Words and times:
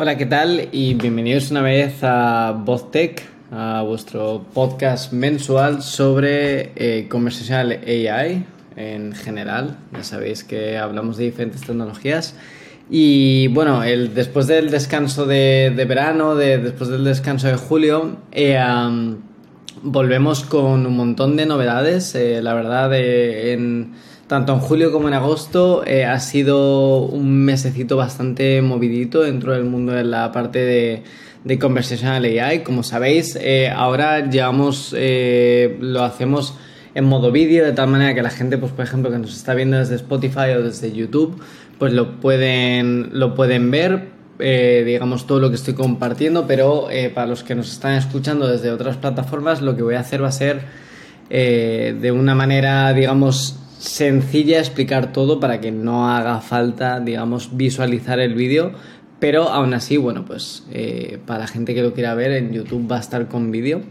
Hola, 0.00 0.16
¿qué 0.16 0.26
tal? 0.26 0.68
Y 0.70 0.94
bienvenidos 0.94 1.50
una 1.50 1.60
vez 1.60 2.04
a 2.04 2.52
VozTech, 2.52 3.20
a 3.50 3.82
vuestro 3.82 4.46
podcast 4.54 5.12
mensual 5.12 5.82
sobre 5.82 6.70
eh, 6.76 7.08
conversational 7.08 7.80
AI 7.84 8.46
en 8.76 9.12
general. 9.12 9.76
Ya 9.92 10.04
sabéis 10.04 10.44
que 10.44 10.78
hablamos 10.78 11.16
de 11.16 11.24
diferentes 11.24 11.62
tecnologías. 11.62 12.36
Y 12.88 13.48
bueno, 13.48 13.80
después 13.80 14.46
del 14.46 14.70
descanso 14.70 15.26
de, 15.26 15.74
verano, 15.88 16.36
de, 16.36 16.58
después 16.58 16.90
del 16.90 17.02
descanso 17.02 17.48
de 17.48 17.56
julio, 17.56 18.18
eh, 18.30 18.56
volvemos 19.82 20.44
con 20.44 20.86
un 20.86 20.96
montón 20.96 21.36
de 21.36 21.44
novedades. 21.44 22.14
Eh, 22.14 22.40
la 22.40 22.54
verdad, 22.54 22.94
en 22.94 23.94
tanto 24.28 24.52
en 24.52 24.60
julio 24.60 24.92
como 24.92 25.08
en 25.08 25.14
agosto 25.14 25.82
eh, 25.86 26.04
ha 26.04 26.20
sido 26.20 26.98
un 26.98 27.44
mesecito 27.44 27.96
bastante 27.96 28.60
movidito 28.60 29.22
dentro 29.22 29.54
del 29.54 29.64
mundo 29.64 29.92
de 29.92 30.04
la 30.04 30.30
parte 30.32 30.58
de, 30.60 31.02
de 31.44 31.58
conversational 31.58 32.24
AI. 32.24 32.62
Como 32.62 32.82
sabéis, 32.82 33.36
eh, 33.40 33.70
ahora 33.70 34.28
llevamos, 34.28 34.94
eh, 34.96 35.78
lo 35.80 36.04
hacemos 36.04 36.54
en 36.94 37.06
modo 37.06 37.32
vídeo, 37.32 37.64
de 37.64 37.72
tal 37.72 37.88
manera 37.88 38.14
que 38.14 38.22
la 38.22 38.30
gente, 38.30 38.58
pues 38.58 38.70
por 38.70 38.84
ejemplo, 38.84 39.10
que 39.10 39.18
nos 39.18 39.34
está 39.34 39.54
viendo 39.54 39.78
desde 39.78 39.94
Spotify 39.94 40.50
o 40.58 40.62
desde 40.62 40.92
YouTube, 40.92 41.40
pues 41.78 41.94
lo 41.94 42.20
pueden, 42.20 43.08
lo 43.12 43.34
pueden 43.34 43.70
ver, 43.70 44.10
digamos, 44.38 45.26
todo 45.26 45.40
lo 45.40 45.48
que 45.48 45.56
estoy 45.56 45.74
compartiendo, 45.74 46.46
pero 46.46 46.88
para 47.14 47.26
los 47.26 47.44
que 47.44 47.54
nos 47.54 47.70
están 47.72 47.94
escuchando 47.94 48.48
desde 48.48 48.70
otras 48.70 48.96
plataformas, 48.96 49.62
lo 49.62 49.76
que 49.76 49.82
voy 49.82 49.94
a 49.94 50.00
hacer 50.00 50.22
va 50.22 50.28
a 50.28 50.32
ser 50.32 50.62
de 51.28 52.12
una 52.12 52.34
manera, 52.34 52.92
digamos, 52.94 53.60
sencilla 53.78 54.58
explicar 54.58 55.12
todo 55.12 55.40
para 55.40 55.60
que 55.60 55.70
no 55.70 56.10
haga 56.10 56.40
falta, 56.40 57.00
digamos, 57.00 57.56
visualizar 57.56 58.20
el 58.20 58.34
vídeo. 58.34 58.72
Pero 59.20 59.48
aún 59.48 59.74
así, 59.74 59.96
bueno, 59.96 60.24
pues 60.24 60.64
eh, 60.72 61.18
para 61.26 61.40
la 61.40 61.46
gente 61.48 61.74
que 61.74 61.82
lo 61.82 61.92
quiera 61.92 62.14
ver, 62.14 62.32
en 62.32 62.52
YouTube 62.52 62.90
va 62.90 62.96
a 62.96 63.00
estar 63.00 63.26
con 63.28 63.50
vídeo. 63.50 63.82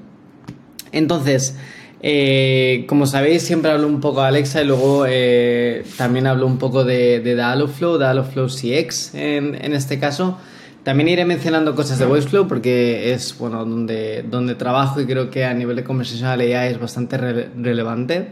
Entonces, 0.92 1.58
eh, 2.02 2.86
como 2.88 3.06
sabéis, 3.08 3.42
siempre 3.42 3.72
hablo 3.72 3.88
un 3.88 4.00
poco 4.00 4.22
de 4.22 4.28
Alexa 4.28 4.62
y 4.62 4.66
luego 4.66 5.06
eh, 5.08 5.84
también 5.98 6.28
hablo 6.28 6.46
un 6.46 6.58
poco 6.58 6.86
de, 6.86 7.20
de 7.20 7.36
Dialogflow, 7.36 7.98
Dialogflow 7.98 8.48
CX 8.48 9.16
en, 9.16 9.56
en, 9.56 9.74
este 9.74 10.00
caso. 10.00 10.38
También 10.84 11.10
iré 11.10 11.26
mencionando 11.26 11.76
cosas 11.76 12.00
de 12.00 12.06
VoiceFlow 12.06 12.48
porque 12.48 13.12
es 13.12 13.38
bueno 13.38 13.66
donde, 13.66 14.24
donde 14.24 14.56
trabajo 14.56 15.02
y 15.02 15.06
creo 15.06 15.30
que 15.30 15.44
a 15.44 15.54
nivel 15.54 15.76
de 15.76 15.84
conversación 15.84 16.30
AI 16.30 16.72
es 16.72 16.80
bastante 16.80 17.18
relevante. 17.18 18.30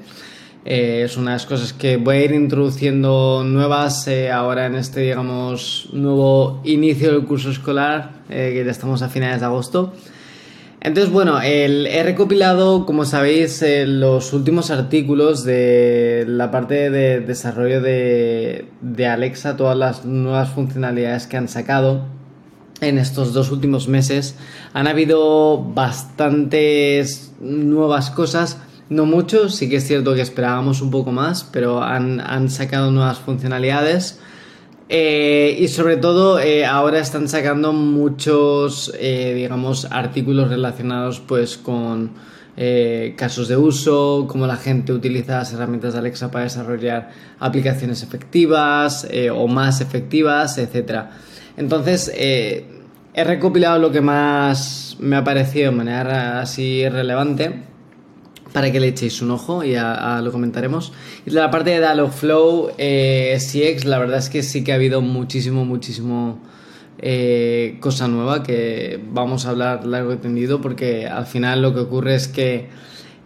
Eh, 0.67 1.03
es 1.05 1.15
una 1.15 1.31
de 1.31 1.35
las 1.35 1.45
cosas 1.45 1.73
que 1.73 1.97
voy 1.97 2.15
a 2.15 2.25
ir 2.25 2.31
introduciendo 2.31 3.43
nuevas 3.45 4.07
eh, 4.07 4.31
ahora 4.31 4.65
en 4.65 4.73
este, 4.73 5.01
digamos, 5.01 5.89
nuevo 5.93 6.59
inicio 6.63 7.11
del 7.11 7.25
curso 7.25 7.51
escolar, 7.51 8.13
eh, 8.31 8.51
que 8.51 8.65
ya 8.65 8.71
estamos 8.71 9.03
a 9.03 9.09
finales 9.09 9.41
de 9.41 9.45
agosto. 9.45 9.93
Entonces, 10.81 11.11
bueno, 11.11 11.39
he 11.41 12.03
recopilado, 12.03 12.85
como 12.85 13.05
sabéis, 13.05 13.63
los 13.87 14.33
últimos 14.33 14.69
artículos 14.69 15.43
de 15.43 16.25
la 16.27 16.51
parte 16.51 16.91
de 16.91 17.21
desarrollo 17.21 17.81
de, 17.81 18.65
de 18.81 19.07
Alexa, 19.07 19.57
todas 19.57 19.75
las 19.75 20.05
nuevas 20.05 20.49
funcionalidades 20.49 21.25
que 21.25 21.37
han 21.37 21.47
sacado 21.47 22.05
en 22.81 22.99
estos 22.99 23.33
dos 23.33 23.51
últimos 23.51 23.87
meses. 23.87 24.35
Han 24.73 24.87
habido 24.87 25.63
bastantes 25.63 27.33
nuevas 27.39 28.11
cosas 28.11 28.59
no 28.89 29.05
mucho, 29.05 29.49
sí 29.49 29.69
que 29.69 29.77
es 29.77 29.87
cierto 29.87 30.13
que 30.13 30.21
esperábamos 30.21 30.81
un 30.81 30.91
poco 30.91 31.11
más, 31.11 31.43
pero 31.43 31.81
han, 31.81 32.49
sacado 32.49 32.91
nuevas 32.91 33.19
funcionalidades. 33.19 34.19
Eh, 34.87 35.57
y 35.59 35.67
sobre 35.67 35.97
todo 35.97 36.39
eh, 36.39 36.63
ahora 36.63 36.99
están 36.99 37.27
sacando 37.27 37.73
muchos, 37.73 38.93
eh, 38.99 39.33
digamos, 39.35 39.87
artículos 39.89 40.49
relacionados 40.49 41.19
pues 41.19 41.57
con 41.57 42.11
casos 43.17 43.49
de 43.49 43.57
uso, 43.57 44.27
cómo 44.29 44.47
la 44.47 44.55
gente 44.55 44.93
utiliza 44.93 45.39
las 45.39 45.51
herramientas 45.51 45.91
de 45.91 45.99
Alexa 45.99 46.31
para 46.31 46.45
desarrollar 46.45 47.09
aplicaciones 47.37 48.01
efectivas 48.01 49.05
o 49.33 49.49
más 49.49 49.81
efectivas, 49.81 50.57
etc. 50.57 51.07
Entonces, 51.57 52.09
he 52.15 53.23
recopilado 53.25 53.79
lo 53.79 53.91
que 53.91 53.99
más 53.99 54.95
me 54.99 55.17
ha 55.17 55.23
parecido 55.25 55.71
de 55.71 55.77
manera 55.77 56.39
así 56.39 56.87
relevante 56.87 57.74
para 58.55 58.71
que 58.71 58.79
le 58.79 58.87
echéis 58.87 59.21
un 59.21 59.31
ojo 59.31 59.65
y 59.65 59.71
ya 59.71 60.21
lo 60.23 60.31
comentaremos. 60.31 60.93
Y 61.25 61.31
la 61.31 61.51
parte 61.51 61.71
de 61.71 61.79
Dialogflow 61.79 62.69
eh, 62.77 63.37
CX, 63.37 63.83
la 63.83 63.99
verdad 63.99 64.19
es 64.19 64.29
que 64.29 64.43
sí 64.43 64.63
que 64.63 64.71
ha 64.71 64.75
habido 64.75 65.01
muchísimo, 65.01 65.65
muchísimo 65.65 66.39
eh, 66.99 67.75
cosa 67.81 68.07
nueva 68.07 68.43
que 68.43 68.97
vamos 69.11 69.45
a 69.45 69.49
hablar 69.49 69.85
largo 69.85 70.13
y 70.13 70.15
tendido 70.15 70.61
porque 70.61 71.05
al 71.05 71.25
final 71.25 71.61
lo 71.61 71.73
que 71.73 71.81
ocurre 71.81 72.15
es 72.15 72.29
que 72.29 72.69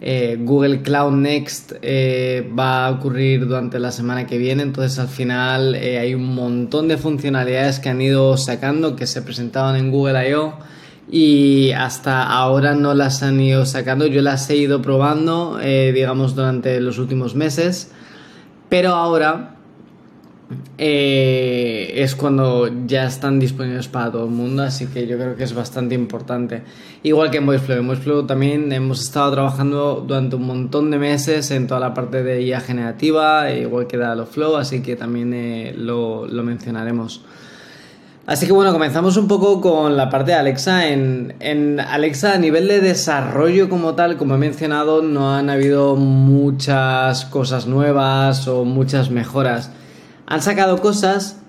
eh, 0.01 0.37
Google 0.39 0.81
Cloud 0.81 1.11
Next 1.11 1.73
eh, 1.83 2.51
va 2.57 2.87
a 2.87 2.89
ocurrir 2.89 3.45
durante 3.45 3.77
la 3.77 3.91
semana 3.91 4.25
que 4.25 4.39
viene, 4.39 4.63
entonces 4.63 4.97
al 4.97 5.09
final 5.09 5.75
hay 5.75 6.15
un 6.15 6.33
montón 6.33 6.87
de 6.87 6.97
funcionalidades 6.97 7.79
que 7.79 7.89
han 7.89 8.01
ido 8.01 8.35
sacando 8.35 8.95
que 8.95 9.05
se 9.05 9.21
presentaban 9.21 9.75
en 9.75 9.91
Google 9.91 10.27
I.O 10.27 10.78
y 11.11 11.71
hasta 11.71 12.23
ahora 12.23 12.75
no 12.75 12.93
las 12.93 13.23
han 13.23 13.39
ido 13.39 13.65
sacando. 13.65 14.05
Yo 14.05 14.21
las 14.21 14.49
he 14.49 14.57
ido 14.57 14.81
probando, 14.81 15.59
eh, 15.61 15.91
digamos, 15.93 16.35
durante 16.35 16.79
los 16.81 16.99
últimos 16.99 17.35
meses, 17.35 17.91
pero 18.69 18.93
ahora 18.93 19.55
eh, 20.77 21.91
es 21.95 22.15
cuando 22.15 22.69
ya 22.87 23.05
están 23.05 23.39
disponibles 23.39 23.87
para 23.87 24.11
todo 24.11 24.25
el 24.25 24.31
mundo, 24.31 24.63
así 24.63 24.87
que 24.87 25.05
yo 25.07 25.17
creo 25.17 25.35
que 25.35 25.43
es 25.43 25.53
bastante 25.53 25.95
importante. 25.95 26.63
Igual 27.03 27.31
que 27.31 27.37
en 27.37 27.45
VoiceFlow, 27.45 27.79
en 27.79 27.87
VoiceFlow 27.87 28.25
también 28.25 28.71
hemos 28.71 29.01
estado 29.01 29.31
trabajando 29.31 30.03
durante 30.07 30.35
un 30.35 30.45
montón 30.45 30.91
de 30.91 30.97
meses 30.97 31.51
en 31.51 31.67
toda 31.67 31.79
la 31.79 31.93
parte 31.93 32.23
de 32.23 32.41
IA 32.43 32.61
generativa, 32.61 33.51
igual 33.51 33.87
que 33.87 33.99
Flow, 34.31 34.57
así 34.57 34.81
que 34.81 34.95
también 34.95 35.33
eh, 35.33 35.73
lo, 35.75 36.27
lo 36.27 36.43
mencionaremos. 36.43 37.23
Así 38.29 38.45
que 38.45 38.53
bueno, 38.53 38.71
comenzamos 38.71 39.17
un 39.17 39.27
poco 39.27 39.59
con 39.59 39.97
la 39.97 40.11
parte 40.11 40.33
de 40.33 40.37
Alexa. 40.37 40.87
En, 40.87 41.79
Alexa, 41.79 42.35
a 42.35 42.37
nivel 42.37 42.67
de 42.67 42.79
desarrollo 42.79 43.69
como 43.69 43.95
tal, 43.95 44.17
como 44.17 44.35
he 44.35 44.37
mencionado, 44.37 45.01
no 45.01 45.33
han 45.33 45.49
habido 45.49 45.95
muchas 45.95 47.25
cosas 47.25 47.65
nuevas 47.65 48.47
o 48.47 48.65
muchas 48.65 49.09
mejoras. 49.09 49.71
Han 50.27 50.43
sacado 50.43 50.79
cosas, 50.79 51.41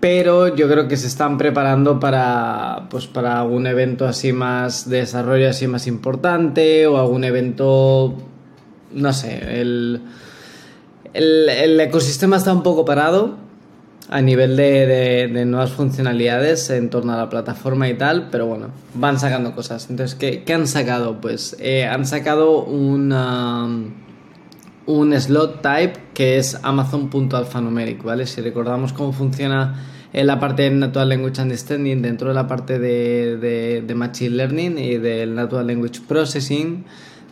pero 0.00 0.54
yo 0.54 0.68
creo 0.68 0.86
que 0.86 0.98
se 0.98 1.06
están 1.06 1.38
preparando 1.38 1.98
para, 1.98 2.88
pues, 2.90 3.06
para 3.06 3.40
algún 3.40 3.66
evento 3.66 4.06
así 4.06 4.34
más 4.34 4.86
de 4.86 4.98
desarrollo 4.98 5.48
así 5.48 5.66
más 5.66 5.86
importante 5.86 6.86
o 6.86 6.98
algún 6.98 7.24
evento, 7.24 8.16
no 8.92 9.14
sé, 9.14 9.62
el, 9.62 10.02
el 11.14 11.80
ecosistema 11.80 12.36
está 12.36 12.52
un 12.52 12.62
poco 12.62 12.84
parado 12.84 13.47
a 14.10 14.22
nivel 14.22 14.56
de, 14.56 15.28
de, 15.32 15.44
nuevas 15.44 15.72
funcionalidades 15.72 16.70
en 16.70 16.88
torno 16.88 17.12
a 17.12 17.16
la 17.16 17.28
plataforma 17.28 17.88
y 17.88 17.94
tal, 17.94 18.28
pero 18.30 18.46
bueno, 18.46 18.68
van 18.94 19.20
sacando 19.20 19.54
cosas. 19.54 19.88
Entonces, 19.90 20.16
¿qué, 20.18 20.44
qué 20.44 20.54
han 20.54 20.66
sacado? 20.66 21.20
Pues 21.20 21.56
eh, 21.60 21.84
han 21.84 22.06
sacado 22.06 22.64
una, 22.64 23.68
un 24.86 25.20
slot 25.20 25.60
type 25.60 25.92
que 26.14 26.38
es 26.38 26.58
Amazon.alphanumeric, 26.62 28.02
¿vale? 28.02 28.26
Si 28.26 28.40
recordamos 28.40 28.94
cómo 28.94 29.12
funciona 29.12 29.84
en 30.14 30.26
la 30.26 30.40
parte 30.40 30.62
de 30.62 30.70
Natural 30.70 31.10
Language 31.10 31.42
Understanding 31.42 32.00
dentro 32.00 32.28
de 32.28 32.34
la 32.34 32.46
parte 32.46 32.78
de, 32.78 33.82
de, 33.82 33.94
Machine 33.94 34.36
Learning 34.36 34.78
y 34.78 34.96
del 34.96 35.34
Natural 35.34 35.66
Language 35.66 36.00
Processing, 36.08 36.86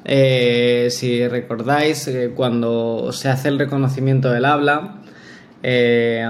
eh, 0.05 0.89
si 0.91 1.27
recordáis, 1.27 2.07
eh, 2.07 2.33
cuando 2.37 3.13
se 3.13 3.31
hace 3.31 3.49
el 3.49 3.59
reconocimiento 3.59 4.31
del 4.31 4.45
habla, 4.45 5.01
eh, 5.69 6.25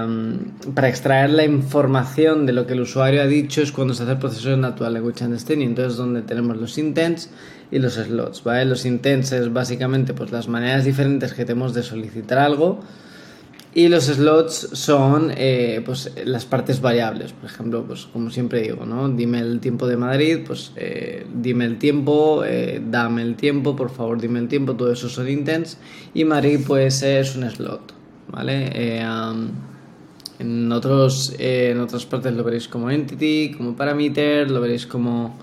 para 0.73 0.89
extraer 0.89 1.29
la 1.29 1.45
información 1.45 2.47
de 2.47 2.53
lo 2.53 2.65
que 2.65 2.73
el 2.73 2.81
usuario 2.81 3.21
ha 3.21 3.27
dicho 3.27 3.61
es 3.61 3.71
cuando 3.71 3.93
se 3.93 4.01
hace 4.01 4.13
el 4.13 4.17
proceso 4.17 4.49
de 4.49 4.57
Natural 4.57 4.91
Language 4.91 5.23
Understanding. 5.23 5.67
Entonces, 5.67 5.95
donde 5.95 6.23
tenemos 6.23 6.57
los 6.57 6.75
intents 6.79 7.29
y 7.69 7.77
los 7.77 7.93
slots. 7.93 8.43
¿vale? 8.43 8.65
Los 8.65 8.83
intents 8.83 9.33
es 9.33 9.53
básicamente 9.53 10.15
pues, 10.15 10.31
las 10.31 10.47
maneras 10.47 10.85
diferentes 10.85 11.33
que 11.33 11.45
tenemos 11.45 11.75
de 11.75 11.83
solicitar 11.83 12.39
algo. 12.39 12.79
Y 13.75 13.89
los 13.89 14.05
slots 14.05 14.69
son 14.73 15.31
eh, 15.37 15.83
pues, 15.85 16.11
las 16.25 16.45
partes 16.45 16.81
variables. 16.81 17.31
Por 17.33 17.47
ejemplo, 17.47 17.83
pues, 17.85 18.07
como 18.07 18.31
siempre 18.31 18.63
digo, 18.63 18.87
¿no? 18.87 19.07
dime 19.07 19.37
el 19.41 19.59
tiempo 19.59 19.85
de 19.85 19.97
Madrid, 19.97 20.39
pues 20.47 20.71
eh, 20.77 21.27
dime 21.31 21.65
el 21.65 21.77
tiempo, 21.77 22.43
dame 22.89 23.21
el 23.21 23.35
tiempo, 23.35 23.75
por 23.75 23.91
favor 23.91 24.19
dime 24.19 24.39
el 24.39 24.47
tiempo, 24.47 24.75
todo 24.75 24.91
eso 24.91 25.09
son 25.09 25.29
intents. 25.29 25.77
Y 26.15 26.25
Madrid 26.25 26.61
pues 26.65 27.03
es 27.03 27.35
un 27.35 27.47
slot. 27.47 27.96
¿Vale? 28.27 28.69
Eh, 28.73 29.05
en, 30.39 30.71
otros, 30.71 31.33
eh, 31.39 31.71
en 31.71 31.79
otras 31.79 32.05
partes 32.05 32.33
lo 32.33 32.43
veréis 32.43 32.67
como 32.67 32.89
entity, 32.89 33.53
como 33.57 33.75
parameter, 33.75 34.51
lo 34.51 34.61
veréis 34.61 34.85
como 34.85 35.37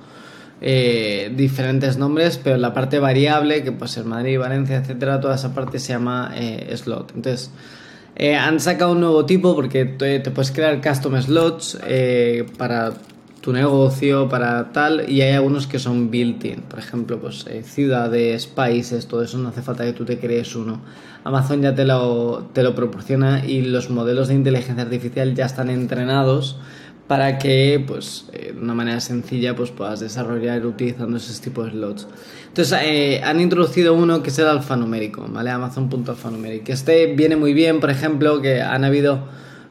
eh, 0.61 1.33
diferentes 1.37 1.97
nombres, 1.99 2.39
pero 2.43 2.57
la 2.57 2.73
parte 2.73 2.99
variable, 2.99 3.63
que 3.65 3.73
puede 3.73 3.91
ser 3.91 4.05
Madrid, 4.05 4.39
Valencia, 4.39 4.77
etcétera, 4.77 5.21
toda 5.21 5.35
esa 5.35 5.55
parte 5.55 5.79
se 5.79 5.93
llama 5.93 6.33
slot. 6.75 7.13
Entonces, 7.15 7.51
han 8.39 8.61
sacado 8.61 8.93
un 8.93 9.01
nuevo 9.01 9.27
tipo 9.27 9.55
porque 9.57 9.85
te, 9.85 10.21
puedes 10.31 10.53
crear 10.53 10.81
custom 10.81 11.21
slots 11.21 11.79
para 12.57 12.93
tu 13.45 13.53
negocio, 13.53 14.27
para 14.27 14.73
tal, 14.73 15.05
y 15.07 15.21
hay 15.21 15.33
algunos 15.33 15.67
que 15.67 15.79
son 15.79 16.11
built-in, 16.11 16.63
por 16.63 16.79
ejemplo, 16.79 17.21
pues 17.21 17.45
eh, 17.47 17.63
ciudades, 17.63 18.47
países, 18.47 19.07
todo 19.07 19.23
eso 19.23 19.37
no 19.37 19.51
hace 19.51 19.61
falta 19.61 19.85
que 19.85 19.93
tú 19.93 20.07
te 20.07 20.19
crees 20.19 20.57
uno. 20.57 20.81
Amazon 21.25 21.61
ya 21.61 21.75
te 21.75 21.85
lo, 21.85 22.49
te 22.55 22.63
lo 22.63 22.75
proporciona 22.75 23.45
y 23.45 23.61
los 23.61 23.91
modelos 23.91 24.29
de 24.29 24.35
inteligencia 24.35 24.85
artificial 24.85 25.35
ya 25.35 25.45
están 25.45 25.69
entrenados 25.69 26.57
para 27.07 27.37
que 27.37 27.85
pues 27.87 28.31
eh, 28.33 28.53
de 28.55 28.63
una 28.63 28.73
manera 28.73 28.99
sencilla 29.01 29.55
pues 29.55 29.71
puedas 29.71 30.01
desarrollar 30.01 30.65
utilizando 30.65 31.19
esos 31.19 31.43
tipos 31.43 31.67
de 31.67 31.73
slots. 31.73 32.09
Entonces 32.49 32.79
eh, 32.83 33.21
han 33.23 33.43
introducido 33.43 33.93
uno 33.93 34.23
que 34.23 34.31
es 34.31 34.39
el 34.39 34.47
alfanumérico, 34.47 35.27
¿vale? 35.29 35.51
Amazon.alfanumérico. 35.51 36.73
Este 36.73 37.15
viene 37.15 37.37
muy 37.37 37.53
bien, 37.53 37.81
por 37.81 37.91
ejemplo, 37.91 38.41
que 38.41 38.63
han 38.63 38.85
habido 38.85 39.29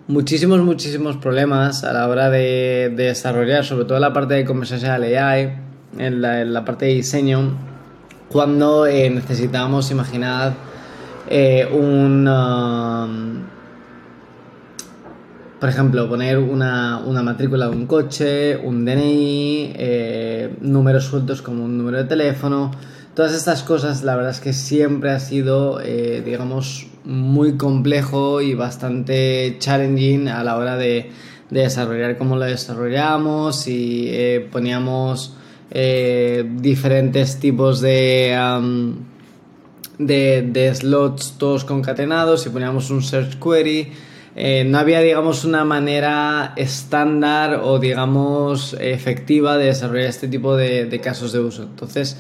muchísimos, 0.08 0.62
muchísimos 0.62 1.18
problemas 1.18 1.84
a 1.84 1.94
la 1.94 2.08
hora 2.08 2.30
de, 2.30 2.94
desarrollar, 2.96 3.66
sobre 3.66 3.86
todo 3.86 4.00
la 4.00 4.14
parte 4.14 4.34
de 4.36 4.46
conversational 4.46 5.04
AI, 5.04 5.54
en 5.98 6.22
la, 6.22 6.42
en 6.42 6.54
la 6.54 6.66
parte 6.66 6.86
de 6.86 6.94
diseño, 6.94 7.58
cuando 8.30 8.88
eh, 8.88 9.10
necesitábamos, 9.10 9.92
imaginar, 9.92 10.54
un... 11.72 12.28
Um, 12.28 13.54
por 15.64 15.70
ejemplo, 15.70 16.10
poner 16.10 16.40
una, 16.40 17.00
matrícula 17.24 17.70
de 17.70 17.72
un 17.72 17.88
coche, 17.88 18.58
un 18.58 18.84
DNI, 18.84 19.72
eh, 19.78 20.58
números 20.60 21.06
sueltos 21.06 21.42
como 21.42 21.64
un 21.64 21.78
número 21.78 22.00
de 22.00 22.04
teléfono. 22.04 22.70
Todas 23.16 23.34
estas 23.34 23.64
cosas, 23.64 24.04
la 24.04 24.16
verdad 24.16 24.32
es 24.32 24.40
que 24.40 24.54
siempre 24.54 25.12
ha 25.12 25.20
sido, 25.20 25.80
eh, 25.82 26.22
digamos, 26.26 26.88
muy 27.04 27.58
complejo 27.58 28.42
y 28.42 28.56
bastante 28.56 29.58
challenging 29.60 30.28
a 30.30 30.44
la 30.44 30.58
hora 30.58 30.78
de, 30.78 31.12
desarrollar 31.50 32.18
cómo 32.18 32.36
lo 32.36 32.46
desarrollamos 32.46 33.68
y 33.68 34.08
eh, 34.10 34.48
poníamos 34.52 35.36
diferentes 35.70 37.40
tipos 37.40 37.80
de, 37.82 38.36
de, 40.00 40.42
de 40.42 40.76
slots 40.76 41.36
todos 41.38 41.64
concatenados 41.64 42.46
y 42.46 42.50
poníamos 42.50 42.90
un 42.90 43.04
search 43.04 43.38
query 43.40 43.92
eh, 44.36 44.64
no 44.66 44.80
había, 44.80 45.00
digamos, 45.02 45.46
una 45.46 45.64
manera 45.64 46.54
estándar 46.56 47.62
o, 47.64 47.78
digamos, 47.78 48.76
efectiva 48.80 49.58
de 49.58 49.66
desarrollar 49.66 50.10
este 50.10 50.28
tipo 50.28 50.56
de, 50.56 51.00
casos 51.04 51.32
de 51.34 51.40
uso. 51.40 51.64
Entonces, 51.64 52.18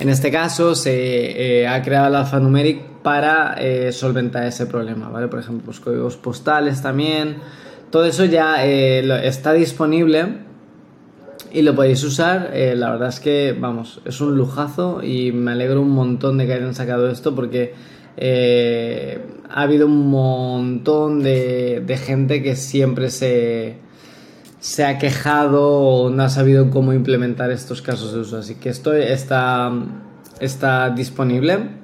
en 0.00 0.08
este 0.08 0.30
caso 0.30 0.74
se 0.74 1.60
eh, 1.60 1.68
ha 1.68 1.82
creado 1.82 2.08
el 2.08 2.16
alfanumeric 2.16 2.82
para 3.02 3.54
eh, 3.58 3.92
solventar 3.92 4.44
ese 4.44 4.66
problema, 4.66 5.08
¿vale? 5.08 5.28
Por 5.28 5.38
ejemplo, 5.38 5.68
los 5.68 5.80
códigos 5.80 6.16
postales 6.16 6.82
también. 6.82 7.36
Todo 7.90 8.04
eso 8.04 8.24
ya 8.24 8.64
está 8.64 9.52
disponible 9.52 10.26
y 11.52 11.62
lo 11.62 11.74
podéis 11.74 12.04
usar. 12.04 12.52
la 12.54 12.90
verdad 12.90 13.08
es 13.08 13.18
que, 13.18 13.56
vamos, 13.58 14.00
es 14.04 14.20
un 14.20 14.36
lujazo 14.36 15.02
y 15.02 15.32
me 15.32 15.52
alegro 15.52 15.82
un 15.82 15.90
montón 15.90 16.38
de 16.38 16.46
que 16.46 16.52
hayan 16.52 16.74
sacado 16.74 17.10
esto 17.10 17.34
porque 17.34 17.74
eh, 18.16 19.18
ha 19.48 19.62
habido 19.62 19.86
un 19.86 20.10
montón 20.10 21.22
de, 21.22 21.98
gente 22.04 22.42
que 22.42 22.54
siempre 22.54 23.10
se, 23.10 23.76
se 24.60 24.84
ha 24.84 24.98
quejado 24.98 25.70
o 25.70 26.10
no 26.10 26.22
ha 26.22 26.28
sabido 26.28 26.70
cómo 26.70 26.92
implementar 26.92 27.50
estos 27.50 27.82
casos 27.82 28.12
de 28.12 28.20
uso. 28.20 28.36
Así 28.36 28.54
que 28.56 28.68
esto 28.68 28.92
está, 28.92 29.72
está 30.38 30.90
disponible. 30.90 31.80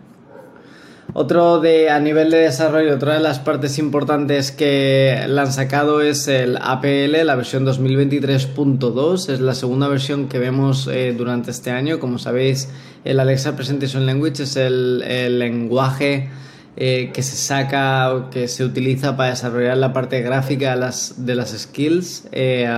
Otro 1.19 1.61
de 1.61 1.89
a 1.89 1.99
nivel 1.99 2.31
de 2.31 2.39
desarrollo, 2.39 2.95
otra 2.95 3.15
de 3.15 3.21
las 3.21 3.39
partes 3.39 3.79
importantes 3.79 4.53
que 4.53 5.25
la 5.29 5.43
han 5.43 5.53
sacado 5.53 6.03
es 6.03 6.29
el 6.29 6.59
APL, 6.61 7.25
la 7.25 7.35
versión 7.37 7.65
2023.2. 7.65 9.31
Es 9.33 9.41
la 9.41 9.55
segunda 9.55 9.89
versión 9.89 10.29
que 10.29 10.39
vemos 10.39 10.87
eh, 10.93 11.15
durante 11.17 11.53
este 11.53 11.71
año. 11.71 11.99
Como 12.01 12.19
sabéis, 12.19 12.69
el 13.05 13.19
Alexa 13.19 13.57
Presentation 13.57 14.05
Language 14.05 14.43
es 14.43 14.57
el, 14.57 15.39
lenguaje 15.39 16.29
eh, 16.77 17.11
que 17.13 17.23
se 17.23 17.37
saca 17.37 18.15
o 18.15 18.31
que 18.31 18.49
se 18.49 18.65
utiliza 18.65 19.17
para 19.17 19.31
desarrollar 19.31 19.77
la 19.79 19.93
parte 19.93 20.21
gráfica 20.21 20.71
de 20.75 20.81
las, 20.81 21.27
de 21.27 21.35
las 21.35 21.51
skills. 21.51 22.29
Eh, 22.33 22.69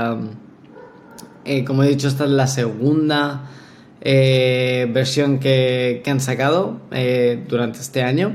como 1.66 1.82
he 1.82 1.88
dicho, 1.88 2.08
esta 2.08 2.24
es 2.24 2.30
la 2.30 2.46
segunda 2.46 3.48
eh, 4.00 4.88
versión 4.92 5.38
que, 5.38 6.02
han 6.06 6.20
sacado 6.20 6.80
eh, 6.90 7.44
durante 7.48 7.80
este 7.80 8.02
año. 8.02 8.32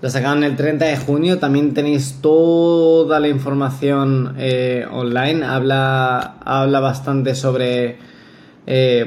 La 0.00 0.10
sacaron 0.10 0.44
el 0.44 0.56
30 0.56 0.84
de 0.84 0.96
junio. 0.96 1.38
También 1.38 1.74
tenéis 1.74 2.18
toda 2.20 3.20
la 3.20 3.28
información 3.28 4.34
eh, 4.38 4.86
online. 4.90 5.44
Habla, 5.44 6.38
habla 6.44 6.80
bastante 6.80 7.34
sobre 7.34 7.98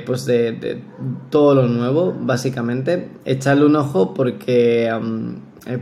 pues 0.06 0.26
de, 0.26 0.82
todo 1.30 1.54
lo 1.56 1.68
nuevo, 1.68 2.16
básicamente. 2.18 3.10
Echadle 3.26 3.66
un 3.66 3.76
ojo 3.76 4.14
porque 4.14 4.90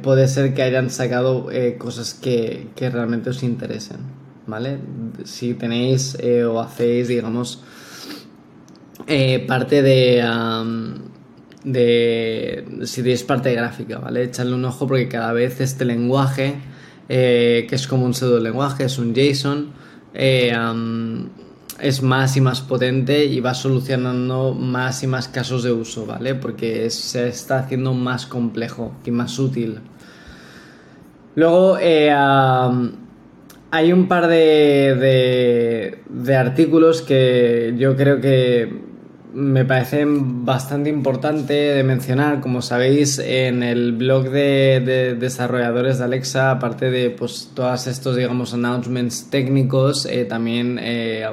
puede 0.02 0.28
ser 0.28 0.54
que 0.54 0.64
hayan 0.64 0.90
sacado 0.90 1.50
cosas 1.78 2.14
que, 2.14 2.68
que, 2.76 2.90
realmente 2.90 3.30
os 3.30 3.44
interesen. 3.44 3.98
¿Vale? 4.48 4.80
Si 5.26 5.54
tenéis 5.56 6.18
o 6.46 6.60
hacéis, 6.62 7.10
digamos, 7.10 7.62
eh, 9.08 9.46
parte 9.48 9.82
de, 9.82 10.22
de. 11.64 12.66
Si 12.84 13.04
tienes 13.04 13.24
parte 13.24 13.54
gráfica, 13.54 14.00
¿vale? 14.00 14.24
Echarle 14.24 14.54
un 14.54 14.66
ojo 14.66 14.86
porque 14.86 15.08
cada 15.08 15.32
vez 15.32 15.62
este 15.62 15.86
lenguaje, 15.86 16.56
eh, 17.08 17.66
que 17.70 17.76
es 17.76 17.88
como 17.88 18.06
un 18.06 18.14
pseudo 18.14 18.40
lenguaje, 18.40 18.84
es 18.84 18.98
un 18.98 19.14
JSON, 19.14 19.72
eh, 20.14 20.52
es 21.80 22.02
más 22.02 22.38
y 22.38 22.42
más 22.42 22.62
potente 22.62 23.26
y 23.26 23.40
va 23.40 23.54
solucionando 23.54 24.54
más 24.54 25.04
y 25.04 25.08
más 25.08 25.28
casos 25.28 25.64
de 25.64 25.72
uso, 25.72 26.06
¿vale? 26.06 26.36
Porque 26.36 26.90
se 26.90 27.28
está 27.28 27.60
haciendo 27.60 27.94
más 27.94 28.26
complejo 28.26 28.94
y 29.06 29.12
más 29.12 29.38
útil. 29.40 29.80
Luego, 31.36 31.78
hay 31.78 33.92
un 33.94 34.08
par 34.08 34.28
de, 34.28 36.00
de, 36.10 36.36
artículos 36.36 37.04
que 37.04 37.76
yo 37.78 37.96
creo 37.96 38.20
que 38.20 38.88
me 39.34 39.66
parece 39.66 40.06
bastante 40.08 40.90
importante 40.90 41.54
de 41.54 41.84
mencionar. 41.84 42.40
Como 42.40 42.64
sabéis, 42.64 43.20
en 43.20 43.62
el 43.62 43.92
blog 43.92 44.32
de, 44.32 45.16
desarrolladores 45.20 46.00
de 46.00 46.06
Alexa, 46.06 46.50
aparte 46.50 46.90
de 46.90 47.12
pues, 47.12 47.52
todos 47.54 47.86
estos, 47.86 48.16
digamos, 48.16 48.56
announcements 48.56 49.30
técnicos, 49.30 50.08
eh, 50.08 50.26
también 50.26 50.80
eh, 50.82 51.28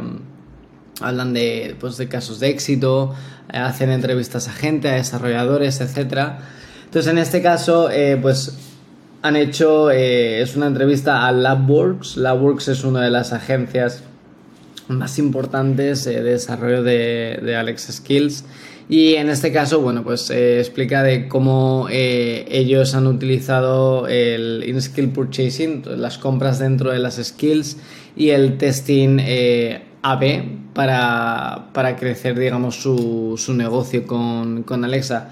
hablan 1.00 1.32
de, 1.32 1.76
pues, 1.80 1.96
de 1.96 2.08
casos 2.08 2.40
de 2.40 2.48
éxito, 2.48 3.14
eh, 3.52 3.58
hacen 3.58 3.90
entrevistas 3.90 4.48
a 4.48 4.52
gente, 4.52 4.88
a 4.88 4.94
desarrolladores, 4.94 5.80
etc. 5.80 6.34
Entonces, 6.84 7.10
en 7.10 7.18
este 7.18 7.42
caso, 7.42 7.88
pues 8.22 8.56
han 9.22 9.36
hecho, 9.36 9.90
es 9.90 10.54
una 10.54 10.66
entrevista 10.66 11.26
a 11.26 11.32
LabWorks. 11.32 12.16
LabWorks 12.16 12.68
es 12.68 12.84
una 12.84 13.02
de 13.02 13.10
las 13.10 13.32
agencias 13.32 14.02
más 14.88 15.18
importantes 15.18 16.04
de 16.04 16.22
desarrollo 16.22 16.82
de, 16.82 17.40
de, 17.42 17.56
Alex 17.56 17.88
Skills. 17.90 18.44
Y 18.88 19.14
en 19.14 19.30
este 19.30 19.50
caso, 19.50 19.80
bueno, 19.80 20.04
pues 20.04 20.28
eh, 20.28 20.58
explica 20.60 21.02
de 21.02 21.26
cómo 21.26 21.86
eh, 21.90 22.44
ellos 22.50 22.94
han 22.94 23.06
utilizado 23.06 24.06
el 24.08 24.62
in-skill 24.66 25.08
purchasing, 25.08 25.84
las 25.96 26.18
compras 26.18 26.58
dentro 26.58 26.90
de 26.90 26.98
las 26.98 27.16
skills 27.16 27.78
y 28.14 28.30
el 28.30 28.58
testing 28.58 29.18
eh, 29.20 29.84
AB 30.04 30.74
para, 30.74 31.66
para, 31.72 31.96
crecer, 31.96 32.38
digamos, 32.38 32.76
su, 32.76 33.34
su 33.36 33.54
negocio 33.54 34.06
con, 34.06 34.62
con 34.62 34.84
Alexa. 34.84 35.30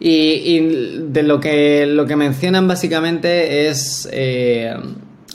Y, 0.00 0.60
de 1.08 1.22
lo 1.22 1.40
que, 1.40 1.86
lo 1.86 2.06
que 2.06 2.16
mencionan 2.16 2.66
básicamente 2.68 3.68
es 3.68 4.08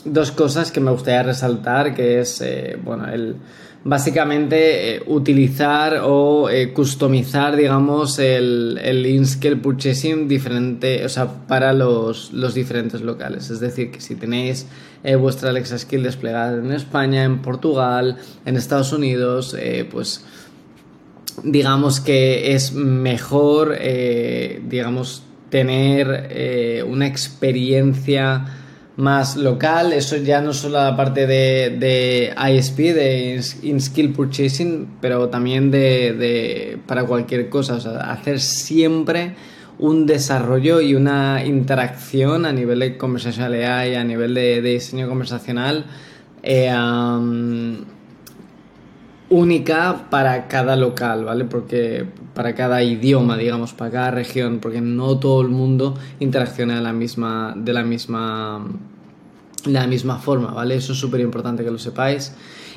dos 0.04 0.32
cosas 0.32 0.72
que 0.72 0.80
me 0.80 0.90
gustaría 0.90 1.22
resaltar, 1.22 1.94
que 1.94 2.20
es, 2.20 2.40
eh, 2.40 2.78
bueno, 2.82 3.08
el 3.08 3.36
básicamente 3.84 4.96
eh, 4.96 5.02
utilizar 5.06 6.00
o 6.04 6.50
eh, 6.50 6.72
customizar, 6.72 7.56
digamos, 7.56 8.18
el, 8.18 8.78
el 8.82 9.60
purchasing 9.60 10.28
diferente, 10.28 11.04
o 11.04 11.08
sea, 11.08 11.46
para 11.46 11.72
los, 11.72 12.32
los, 12.32 12.54
diferentes 12.54 13.00
locales. 13.00 13.50
Es 13.50 13.60
decir, 13.60 13.90
que 13.90 14.00
si 14.00 14.16
tenéis 14.16 14.66
vuestra 15.18 15.48
Alexa 15.48 15.78
Skill 15.78 16.02
desplegada 16.02 16.58
en 16.58 16.72
España, 16.72 17.24
en 17.24 17.40
Portugal, 17.40 18.18
en 18.44 18.56
Estados 18.56 18.92
Unidos, 18.92 19.56
pues 19.90 20.26
digamos 21.42 22.00
que 22.00 22.52
es 22.54 22.74
mejor, 22.74 23.78
digamos, 24.68 25.22
tener 25.48 26.84
una 26.86 27.06
experiencia 27.06 28.59
más 29.00 29.36
local, 29.36 29.92
eso 29.92 30.16
ya 30.16 30.40
no 30.40 30.52
solo 30.52 30.78
la 30.78 30.96
parte 30.96 31.26
de, 31.26 31.76
de 31.78 32.34
ISP, 32.52 32.78
de 32.94 33.42
In-Skill 33.62 34.12
Purchasing, 34.12 34.88
pero 35.00 35.28
también 35.28 35.70
de, 35.70 36.78
para 36.86 37.04
cualquier 37.04 37.48
cosa, 37.48 37.74
o 37.74 37.80
sea, 37.80 38.12
hacer 38.12 38.40
siempre 38.40 39.34
un 39.78 40.06
desarrollo 40.06 40.80
y 40.80 40.94
una 40.94 41.44
interacción 41.44 42.44
a 42.44 42.52
nivel 42.52 42.80
de 42.80 42.98
conversational 42.98 43.54
AI, 43.54 43.94
a 43.94 44.04
nivel 44.04 44.34
de, 44.34 44.60
diseño 44.60 45.08
conversacional, 45.08 45.86
eh, 46.42 46.70
única 49.30 50.10
para 50.10 50.48
cada 50.48 50.76
local, 50.76 51.24
¿vale? 51.24 51.44
Porque 51.44 52.04
para 52.34 52.54
cada 52.54 52.82
idioma, 52.82 53.36
digamos, 53.36 53.72
para 53.72 53.90
cada 53.90 54.10
región, 54.10 54.58
porque 54.60 54.80
no 54.80 55.18
todo 55.18 55.40
el 55.40 55.48
mundo 55.48 55.96
interacciona 56.18 56.76
de 56.76 56.82
la 56.82 56.92
misma, 56.92 57.54
de 57.56 57.72
la 57.72 57.84
misma, 57.84 58.66
de 58.89 58.89
la 59.66 59.86
misma 59.86 60.18
forma, 60.18 60.52
¿vale? 60.52 60.76
Eso 60.76 60.92
es 60.92 60.98
súper 60.98 61.20
importante 61.20 61.64
que 61.64 61.70
lo 61.70 61.78
sepáis. 61.78 62.32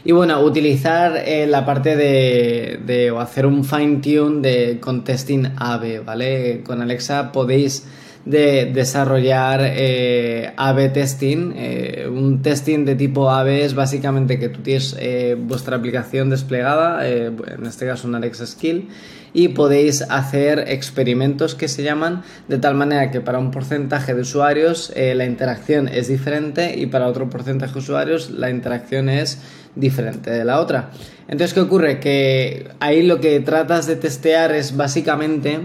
Y 0.05 0.11
bueno, 0.11 0.41
utilizar 0.41 1.15
eh, 1.25 1.47
la 1.47 1.65
parte 1.65 1.95
de, 1.95 2.79
de, 2.85 3.11
o 3.11 3.19
hacer 3.19 3.45
un 3.45 3.63
fine 3.63 3.97
tune 3.97 4.41
de 4.41 4.79
con 4.79 5.03
testing 5.03 5.45
AB, 5.55 6.03
¿vale? 6.03 6.61
Con 6.65 6.81
Alexa 6.81 7.31
podéis 7.31 7.85
de 8.25 8.71
desarrollar 8.73 9.61
eh, 9.63 10.53
AB 10.55 10.93
testing. 10.93 11.53
Eh, 11.55 12.07
un 12.09 12.41
testing 12.41 12.85
de 12.85 12.95
tipo 12.95 13.29
AB 13.29 13.47
es 13.47 13.73
básicamente 13.73 14.39
que 14.39 14.49
tú 14.49 14.61
tienes 14.61 14.95
eh, 14.99 15.35
vuestra 15.37 15.77
aplicación 15.77 16.29
desplegada, 16.29 17.07
en 17.07 17.65
este 17.65 17.85
caso 17.85 18.07
un 18.07 18.15
Alexa 18.15 18.45
Skill, 18.45 18.89
y 19.33 19.49
podéis 19.49 20.03
hacer 20.03 20.65
experimentos 20.67 21.55
que 21.55 21.67
se 21.67 21.83
llaman 21.83 22.23
de 22.47 22.59
tal 22.59 22.75
manera 22.75 23.11
que 23.11 23.19
para 23.19 23.39
un 23.39 23.51
porcentaje 23.51 24.13
de 24.13 24.21
usuarios 24.21 24.93
la 24.95 25.25
interacción 25.25 25.87
es 25.87 26.07
diferente 26.07 26.77
y 26.77 26.85
para 26.85 27.07
otro 27.07 27.29
porcentaje 27.29 27.73
de 27.73 27.79
usuarios 27.79 28.29
la 28.29 28.51
interacción 28.51 29.09
es 29.09 29.39
diferente 29.75 30.29
de 30.29 30.45
la 30.45 30.59
otra. 30.59 30.91
Entonces, 31.27 31.53
¿qué 31.53 31.61
ocurre? 31.61 31.99
Que 31.99 32.69
ahí 32.79 33.01
lo 33.01 33.19
que 33.19 33.39
tratas 33.39 33.87
de 33.87 33.95
testear 33.95 34.51
es 34.51 34.77
básicamente 34.77 35.59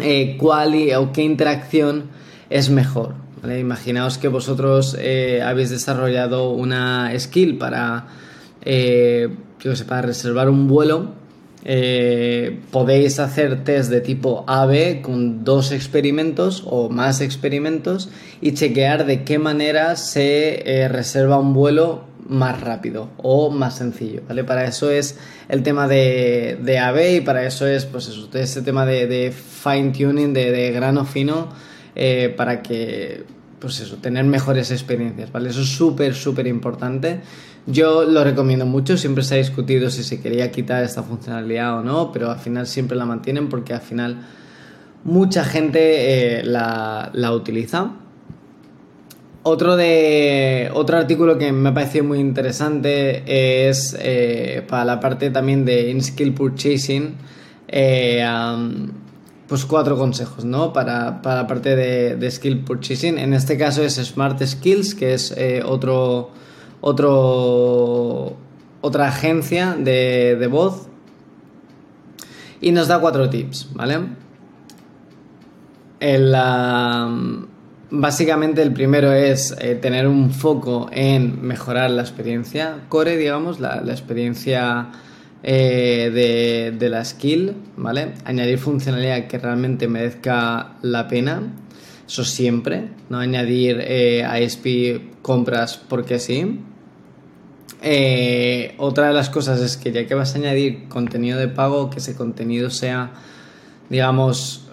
eh, 0.00 0.36
cuál 0.38 0.74
o 0.96 1.12
qué 1.12 1.22
interacción 1.22 2.04
es 2.50 2.70
mejor. 2.70 3.14
Imaginaos 3.44 4.16
que 4.16 4.28
vosotros 4.28 4.96
eh, 4.98 5.42
habéis 5.42 5.70
desarrollado 5.70 6.50
una 6.50 7.12
skill 7.18 7.58
para, 7.58 8.06
eh, 8.64 9.28
para 9.86 10.02
reservar 10.02 10.48
un 10.48 10.66
vuelo. 10.66 11.22
podéis 12.70 13.18
hacer 13.18 13.64
test 13.64 13.90
de 13.90 14.00
tipo 14.00 14.44
AB 14.46 15.00
con 15.00 15.44
dos 15.44 15.72
experimentos 15.72 16.62
o 16.66 16.90
más 16.90 17.20
experimentos 17.20 18.10
y 18.42 18.52
chequear 18.52 19.06
de 19.06 19.24
qué 19.24 19.38
manera 19.38 19.96
se 19.96 20.88
reserva 20.90 21.38
un 21.38 21.54
vuelo 21.54 22.13
más 22.28 22.60
rápido 22.60 23.10
o 23.18 23.50
más 23.50 23.76
sencillo, 23.76 24.22
¿vale? 24.26 24.44
Para 24.44 24.64
eso 24.64 24.90
es 24.90 25.18
el 25.48 25.62
tema 25.62 25.88
de, 25.88 26.58
de 26.62 26.78
AB 26.78 27.16
y 27.16 27.20
para 27.20 27.44
eso 27.46 27.66
es, 27.66 27.84
pues 27.84 28.08
eso, 28.08 28.28
ese 28.32 28.62
tema 28.62 28.86
de, 28.86 29.32
fine 29.32 29.90
tuning, 29.90 30.32
de, 30.32 30.72
grano 30.72 31.04
fino, 31.04 31.48
eh, 31.94 32.32
para 32.36 32.62
que, 32.62 33.24
pues 33.58 33.80
eso, 33.80 33.96
tener 33.96 34.24
mejores 34.24 34.70
experiencias, 34.70 35.30
¿vale? 35.32 35.50
Eso 35.50 35.60
es 35.60 35.68
súper, 35.68 36.14
súper 36.14 36.46
importante. 36.46 37.20
Yo 37.66 38.04
lo 38.04 38.24
recomiendo 38.24 38.66
mucho, 38.66 38.96
siempre 38.96 39.24
se 39.24 39.34
ha 39.34 39.38
discutido 39.38 39.90
si 39.90 40.02
se 40.02 40.20
quería 40.20 40.50
quitar 40.50 40.84
esta 40.84 41.02
funcionalidad 41.02 41.78
o 41.78 41.82
no, 41.82 42.12
pero 42.12 42.30
al 42.30 42.38
final 42.38 42.66
siempre 42.66 42.96
la 42.96 43.06
mantienen 43.06 43.48
porque 43.48 43.72
al 43.72 43.80
final 43.80 44.18
mucha 45.04 45.44
gente 45.44 46.38
eh, 46.38 46.44
la, 46.44 47.10
la 47.14 47.32
utiliza. 47.32 47.92
Otro, 49.46 49.76
de, 49.76 50.70
otro 50.72 50.96
artículo 50.96 51.36
que 51.36 51.52
me 51.52 51.68
ha 51.68 51.74
parecido 51.74 52.02
muy 52.04 52.18
interesante 52.18 53.68
es 53.68 53.94
eh, 54.00 54.64
para 54.66 54.86
la 54.86 55.00
parte 55.00 55.28
también 55.28 55.66
de 55.66 55.90
in-skill 55.90 56.32
purchasing, 56.32 57.14
eh, 57.68 58.24
pues 59.46 59.66
cuatro 59.66 59.98
consejos, 59.98 60.46
¿no? 60.46 60.72
Para, 60.72 61.20
la 61.22 61.46
parte 61.46 61.76
de, 61.76 62.30
skill 62.30 62.60
purchasing. 62.60 63.18
En 63.18 63.34
este 63.34 63.58
caso 63.58 63.82
es 63.82 63.96
Smart 63.96 64.42
Skills, 64.42 64.94
que 64.94 65.12
es 65.12 65.34
eh, 65.36 65.62
otro, 65.62 66.30
otro, 66.80 68.38
otra 68.80 69.08
agencia 69.08 69.76
de, 69.78 70.36
de 70.36 70.46
voz. 70.46 70.88
Y 72.62 72.72
nos 72.72 72.88
da 72.88 72.98
cuatro 72.98 73.28
tips, 73.28 73.68
¿vale? 73.74 73.98
El, 76.00 76.34
Básicamente 77.90 78.62
el 78.62 78.72
primero 78.72 79.12
es 79.12 79.54
eh, 79.60 79.74
tener 79.74 80.08
un 80.08 80.30
foco 80.30 80.88
en 80.90 81.46
mejorar 81.46 81.90
la 81.90 82.02
experiencia 82.02 82.78
core, 82.88 83.16
digamos, 83.16 83.60
la, 83.60 83.82
experiencia 83.86 84.90
eh, 85.42 86.72
de, 86.78 86.88
la 86.88 87.04
skill, 87.04 87.54
¿vale? 87.76 88.14
Añadir 88.24 88.58
funcionalidad 88.58 89.26
que 89.26 89.38
realmente 89.38 89.86
merezca 89.86 90.76
la 90.80 91.08
pena, 91.08 91.42
eso 92.06 92.24
siempre, 92.24 92.88
no 93.10 93.18
añadir 93.18 93.78
eh, 93.80 94.26
ISP 94.42 95.20
compras 95.22 95.76
porque 95.76 96.18
sí. 96.18 96.60
otra 98.78 99.08
de 99.08 99.12
las 99.12 99.28
cosas 99.28 99.60
es 99.60 99.76
que 99.76 99.92
ya 99.92 100.06
que 100.06 100.14
vas 100.14 100.34
a 100.34 100.38
añadir 100.38 100.88
contenido 100.88 101.38
de 101.38 101.48
pago, 101.48 101.90
que 101.90 101.98
ese 101.98 102.16
contenido 102.16 102.70
sea, 102.70 103.12
digamos, 103.90 104.63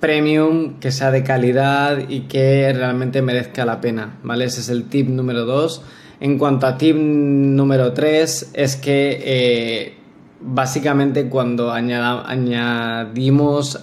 premium, 0.00 0.78
que 0.80 0.92
sea 0.92 1.10
de 1.10 1.22
calidad 1.22 2.08
y 2.08 2.20
que 2.22 2.72
realmente 2.72 3.22
merezca 3.22 3.64
la 3.64 3.80
pena, 3.80 4.18
¿vale? 4.22 4.44
Ese 4.44 4.60
es 4.60 4.68
el 4.68 4.84
tip 4.84 5.08
número 5.08 5.44
2. 5.44 5.82
En 6.20 6.38
cuanto 6.38 6.66
a 6.66 6.78
tip 6.78 6.96
número 6.96 7.92
3, 7.92 8.50
es 8.54 8.76
que 8.76 9.20
eh, 9.22 9.94
básicamente 10.40 11.28
cuando 11.28 11.72
añadimos 11.72 12.80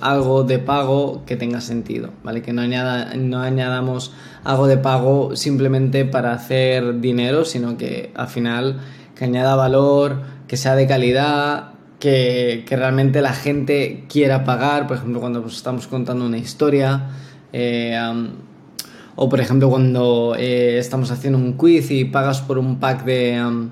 algo 0.02 0.44
de 0.44 0.60
pago 0.60 1.24
que 1.26 1.36
tenga 1.36 1.62
sentido, 1.62 2.12
¿vale? 2.24 2.42
Que 2.42 2.54
no, 2.54 2.62
añada, 2.62 3.14
no 3.16 3.42
añadamos 3.42 4.14
algo 4.44 4.68
de 4.68 4.78
pago 4.78 5.36
simplemente 5.36 6.06
para 6.06 6.34
hacer 6.34 7.00
dinero, 7.00 7.46
sino 7.46 7.78
que 7.78 8.12
al 8.16 8.28
final 8.28 8.80
que 9.16 9.26
añada 9.26 9.56
valor, 9.56 10.22
que 10.48 10.58
sea 10.58 10.76
de 10.76 10.88
calidad 10.88 11.73
que, 12.04 12.66
realmente 12.70 13.22
la 13.22 13.32
gente 13.32 14.04
quiera 14.10 14.44
pagar, 14.44 14.88
por 14.88 14.98
ejemplo, 14.98 15.22
cuando 15.22 15.42
pues, 15.42 15.56
estamos 15.56 15.88
contando 15.88 16.26
una 16.26 16.38
historia, 16.38 17.12
eh, 17.54 17.98
o 19.16 19.30
por 19.30 19.40
ejemplo 19.40 19.70
cuando 19.70 20.36
eh, 20.38 20.80
estamos 20.80 21.12
haciendo 21.12 21.40
un 21.40 21.54
quiz 21.54 21.92
y 21.92 22.04
pagas 22.04 22.42
por 22.42 22.58
un 22.58 22.80
pack 22.82 23.06
de, 23.06 23.70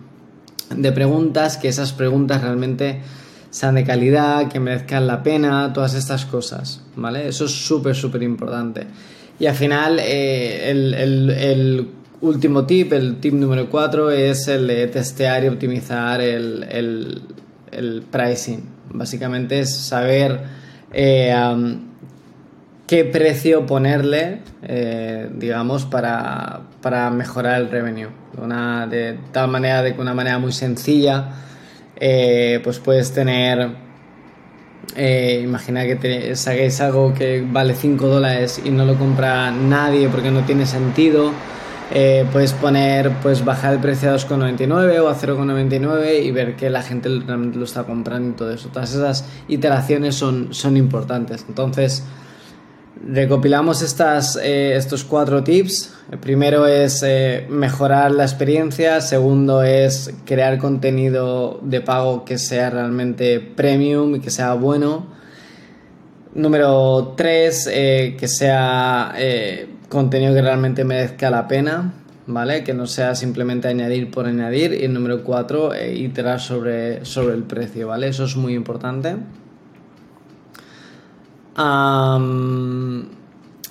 de 0.73 0.91
preguntas, 0.93 1.57
que 1.57 1.67
esas 1.67 1.91
preguntas 1.91 2.41
realmente 2.41 3.01
sean 3.49 3.75
de 3.75 3.83
calidad, 3.83 4.47
que 4.47 4.61
merezcan 4.61 5.07
la 5.07 5.23
pena, 5.23 5.73
todas 5.73 5.93
estas 5.93 6.25
cosas, 6.25 6.83
¿vale? 6.95 7.27
Eso 7.27 7.45
es 7.45 7.51
súper, 7.51 7.95
súper 7.95 8.23
importante. 8.23 8.87
Y 9.39 9.45
al 9.47 9.55
final, 9.55 9.99
eh, 9.99 10.69
el, 10.69 10.93
el, 10.93 11.87
último 12.21 12.65
tip, 12.65 12.93
el 12.93 13.17
tip 13.17 13.33
número 13.33 13.67
4, 13.67 14.11
es 14.11 14.47
el 14.47 14.67
de 14.67 14.87
testear 14.87 15.43
y 15.43 15.47
optimizar 15.47 16.21
el, 16.21 16.63
el 16.69 17.23
pricing. 18.11 18.63
Básicamente 18.89 19.59
es 19.59 19.75
saber 19.75 20.41
eh, 20.91 21.33
qué 22.87 23.05
precio 23.05 23.65
ponerle, 23.65 24.39
eh, 24.63 25.29
digamos, 25.33 25.85
para, 25.85 26.61
mejorar 27.11 27.61
el 27.61 27.69
revenue. 27.69 28.09
Una, 28.41 28.87
de 28.87 29.17
tal 29.31 29.49
manera, 29.49 29.81
de 29.81 29.95
que 29.95 30.01
una 30.01 30.13
manera 30.13 30.39
muy 30.39 30.51
sencilla, 30.51 31.29
eh, 31.95 32.59
pues 32.63 32.79
puedes 32.79 33.13
tener... 33.13 33.91
imagina 35.43 35.85
que 35.85 35.95
te 35.95 36.35
saquéis 36.35 36.81
algo 36.81 37.13
que 37.13 37.45
vale 37.49 37.75
5 37.75 38.07
dólares 38.07 38.61
y 38.63 38.71
no 38.71 38.83
lo 38.83 38.95
compra 38.95 39.51
nadie 39.51 40.09
porque 40.09 40.31
no 40.31 40.41
tiene 40.41 40.65
sentido 40.65 41.31
eh, 41.93 42.25
puedes 42.31 42.53
poner, 42.53 43.11
pues 43.21 43.43
bajar 43.43 43.73
el 43.73 43.79
precio 43.79 44.11
a 44.11 44.15
2,99 44.15 44.99
o 45.01 45.09
a 45.09 45.15
0,99 45.15 46.23
y 46.23 46.31
ver 46.31 46.55
que 46.55 46.69
la 46.69 46.81
gente 46.81 47.09
realmente 47.09 47.57
lo 47.57 47.65
está 47.65 47.83
comprando 47.83 48.29
y 48.29 48.31
todo 48.33 48.51
eso. 48.51 48.69
Todas 48.69 48.93
esas 48.93 49.25
iteraciones 49.49 50.15
son, 50.15 50.53
son 50.53 50.77
importantes. 50.77 51.45
Entonces, 51.49 52.03
recopilamos 53.05 53.81
estas, 53.81 54.37
eh, 54.37 54.75
estos 54.77 55.03
cuatro 55.03 55.43
tips. 55.43 55.93
El 56.11 56.19
primero 56.19 56.65
es 56.65 57.03
eh, 57.05 57.45
mejorar 57.49 58.11
la 58.11 58.23
experiencia. 58.23 59.01
Segundo 59.01 59.61
es 59.61 60.13
crear 60.25 60.57
contenido 60.59 61.59
de 61.61 61.81
pago 61.81 62.23
que 62.23 62.37
sea 62.37 62.69
realmente 62.69 63.41
premium 63.41 64.15
y 64.15 64.19
que 64.21 64.29
sea 64.29 64.53
bueno. 64.53 65.07
Número 66.33 67.15
3, 67.17 67.65
que 67.65 68.27
sea 68.29 69.13
contenido 69.91 70.33
que 70.33 70.41
realmente 70.41 70.85
merezca 70.85 71.29
la 71.29 71.47
pena, 71.47 71.93
¿vale? 72.25 72.63
Que 72.63 72.73
no 72.73 72.87
sea 72.87 73.13
simplemente 73.13 73.67
añadir 73.67 74.09
por 74.09 74.25
añadir. 74.25 74.73
Y 74.73 74.85
el 74.85 74.93
número 74.93 75.23
4, 75.23 75.73
eh, 75.75 75.93
iterar 75.93 76.39
sobre, 76.39 77.05
sobre 77.05 77.35
el 77.35 77.43
precio, 77.43 77.89
¿vale? 77.89 78.07
Eso 78.07 78.23
es 78.23 78.35
muy 78.35 78.55
importante. 78.55 79.17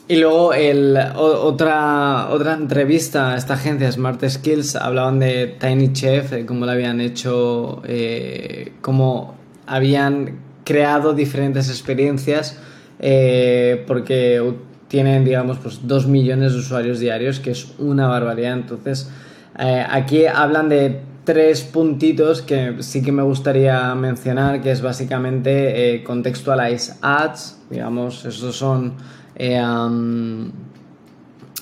y 0.08 0.16
luego 0.16 0.52
el, 0.52 0.98
otra, 1.16 2.28
otra 2.30 2.52
entrevista 2.54 3.32
a 3.32 3.36
esta 3.36 3.54
agencia 3.54 3.90
Smart 3.90 4.22
Skills 4.28 4.76
hablaban 4.76 5.18
de 5.18 5.56
Tiny 5.58 5.92
Chef, 5.92 6.30
de 6.30 6.46
cómo 6.46 6.66
lo 6.66 6.72
habían 6.72 7.00
hecho, 7.00 7.82
eh, 7.86 8.74
cómo 8.82 9.34
habían 9.66 10.38
creado 10.64 11.14
diferentes 11.14 11.70
experiencias 11.70 12.58
eh, 13.02 13.82
porque 13.86 14.42
tienen, 14.90 15.24
digamos, 15.24 15.58
pues 15.58 15.86
2 15.86 16.08
millones 16.08 16.52
de 16.52 16.58
usuarios 16.58 16.98
diarios, 16.98 17.38
que 17.38 17.52
es 17.52 17.68
una 17.78 18.08
barbaridad. 18.08 18.54
Entonces, 18.54 19.08
eh, 19.56 19.86
aquí 19.88 20.26
hablan 20.26 20.68
de 20.68 21.00
tres 21.24 21.62
puntitos 21.62 22.42
que 22.42 22.82
sí 22.82 23.00
que 23.00 23.12
me 23.12 23.22
gustaría 23.22 23.94
mencionar, 23.94 24.60
que 24.60 24.72
es 24.72 24.82
básicamente 24.82 25.94
eh, 25.94 26.02
contextualize 26.02 26.94
ads, 27.00 27.60
digamos, 27.70 28.24
esos 28.24 28.56
son... 28.56 28.94
Eh, 29.36 29.62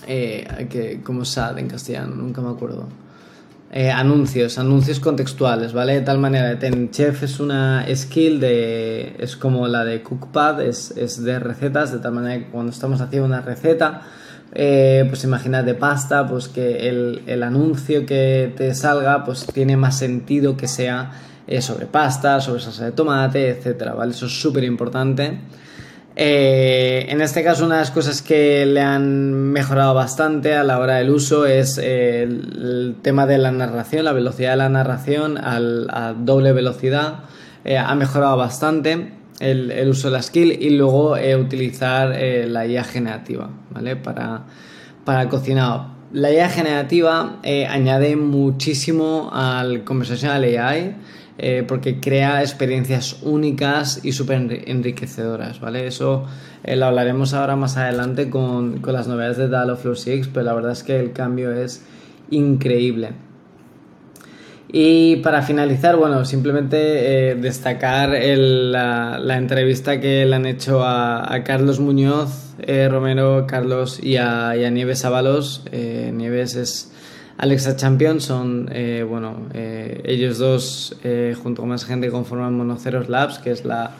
eh, 0.06 1.00
¿Cómo 1.04 1.26
se 1.26 1.40
en 1.58 1.68
castellano? 1.68 2.14
Nunca 2.14 2.40
me 2.40 2.48
acuerdo. 2.48 2.86
Eh, 3.70 3.90
anuncios, 3.90 4.58
anuncios 4.58 4.98
contextuales, 4.98 5.74
¿vale? 5.74 5.92
De 5.92 6.00
tal 6.00 6.18
manera, 6.18 6.58
ten 6.58 6.90
Chef 6.90 7.22
es 7.22 7.38
una 7.38 7.84
skill 7.94 8.40
de. 8.40 9.14
es 9.18 9.36
como 9.36 9.68
la 9.68 9.84
de 9.84 10.02
Cookpad, 10.02 10.62
es, 10.62 10.92
es 10.96 11.22
de 11.22 11.38
recetas, 11.38 11.92
de 11.92 11.98
tal 11.98 12.12
manera 12.12 12.38
que 12.38 12.50
cuando 12.50 12.72
estamos 12.72 13.02
haciendo 13.02 13.26
una 13.26 13.42
receta, 13.42 14.02
eh, 14.54 15.04
pues 15.10 15.22
imagina 15.24 15.62
de 15.62 15.74
pasta, 15.74 16.26
pues 16.26 16.48
que 16.48 16.88
el, 16.88 17.22
el, 17.26 17.42
anuncio 17.42 18.06
que 18.06 18.54
te 18.56 18.74
salga, 18.74 19.22
pues 19.26 19.44
tiene 19.44 19.76
más 19.76 19.98
sentido 19.98 20.56
que 20.56 20.66
sea 20.66 21.12
eh, 21.46 21.60
sobre 21.60 21.84
pasta, 21.84 22.40
sobre 22.40 22.62
salsa 22.62 22.86
de 22.86 22.92
tomate, 22.92 23.50
etcétera, 23.50 23.92
¿vale? 23.92 24.12
Eso 24.12 24.26
es 24.26 24.40
súper 24.40 24.64
importante. 24.64 25.40
Eh, 26.20 27.06
en 27.10 27.20
este 27.20 27.44
caso, 27.44 27.64
una 27.64 27.76
de 27.76 27.82
las 27.82 27.92
cosas 27.92 28.22
que 28.22 28.66
le 28.66 28.80
han 28.80 29.52
mejorado 29.52 29.94
bastante 29.94 30.56
a 30.56 30.64
la 30.64 30.80
hora 30.80 30.96
del 30.96 31.10
uso 31.10 31.46
es 31.46 31.78
eh, 31.80 32.24
el, 32.24 32.96
tema 33.02 33.24
de 33.24 33.38
la 33.38 33.52
narración, 33.52 34.04
la 34.04 34.12
velocidad 34.12 34.50
de 34.50 34.56
la 34.56 34.68
narración 34.68 35.38
a 35.38 36.14
doble 36.18 36.52
velocidad. 36.52 37.20
Eh, 37.64 37.78
ha 37.78 37.94
mejorado 37.94 38.36
bastante 38.36 39.12
el, 39.38 39.88
uso 39.88 40.08
de 40.08 40.14
la 40.14 40.22
skill 40.22 40.50
y 40.60 40.70
luego 40.70 41.14
utilizar 41.38 42.08
la 42.18 42.66
IA 42.66 42.82
generativa 42.82 43.50
¿vale? 43.70 43.94
para, 43.94 44.42
para 45.04 45.22
el 45.22 45.28
cocinado. 45.28 45.86
La 46.12 46.32
IA 46.32 46.48
generativa 46.48 47.38
añade 47.68 48.16
muchísimo 48.16 49.30
al 49.32 49.84
conversational 49.84 50.42
AI 50.42 50.96
eh, 51.40 51.64
porque 51.66 52.00
crea 52.00 52.40
experiencias 52.40 53.18
únicas 53.22 54.00
y 54.02 54.10
súper 54.10 54.64
enriquecedoras, 54.66 55.60
¿vale? 55.60 55.86
Eso 55.86 56.26
eh, 56.64 56.74
lo 56.74 56.86
hablaremos 56.86 57.32
ahora 57.32 57.54
más 57.54 57.76
adelante 57.76 58.28
con, 58.28 58.80
con 58.80 58.92
las 58.92 59.06
novedades 59.06 59.36
de 59.36 59.76
Flow 59.76 59.94
6, 59.94 60.30
pero 60.34 60.46
la 60.46 60.54
verdad 60.54 60.72
es 60.72 60.82
que 60.82 60.98
el 60.98 61.12
cambio 61.12 61.52
es 61.52 61.84
increíble. 62.30 63.10
Y 64.72 65.16
para 65.18 65.42
finalizar, 65.42 65.94
bueno, 65.94 66.24
simplemente 66.24 67.30
eh, 67.30 67.34
destacar 67.36 68.10
la, 68.10 69.20
la, 69.20 69.36
entrevista 69.36 70.00
que 70.00 70.26
le 70.26 70.34
han 70.34 70.44
hecho 70.44 70.82
a, 70.82 71.42
Carlos 71.44 71.78
Muñoz, 71.78 72.56
Romero, 72.90 73.46
Carlos 73.46 74.00
y 74.02 74.16
a, 74.16 74.50
a 74.50 74.70
Nieves 74.70 75.04
Ábalos. 75.04 75.64
Nieves 75.72 76.56
es 76.56 76.92
Alexa 77.38 77.76
Champion 77.76 78.20
son, 78.20 78.68
eh, 78.72 79.06
bueno, 79.08 79.46
eh, 79.54 80.02
ellos 80.04 80.38
dos, 80.38 80.96
eh, 81.04 81.36
junto 81.40 81.62
con 81.62 81.68
más 81.68 81.84
gente, 81.84 82.10
conforman 82.10 82.54
Monoceros 82.54 83.08
Labs, 83.08 83.38
que 83.38 83.52
es 83.52 83.64
la, 83.64 83.92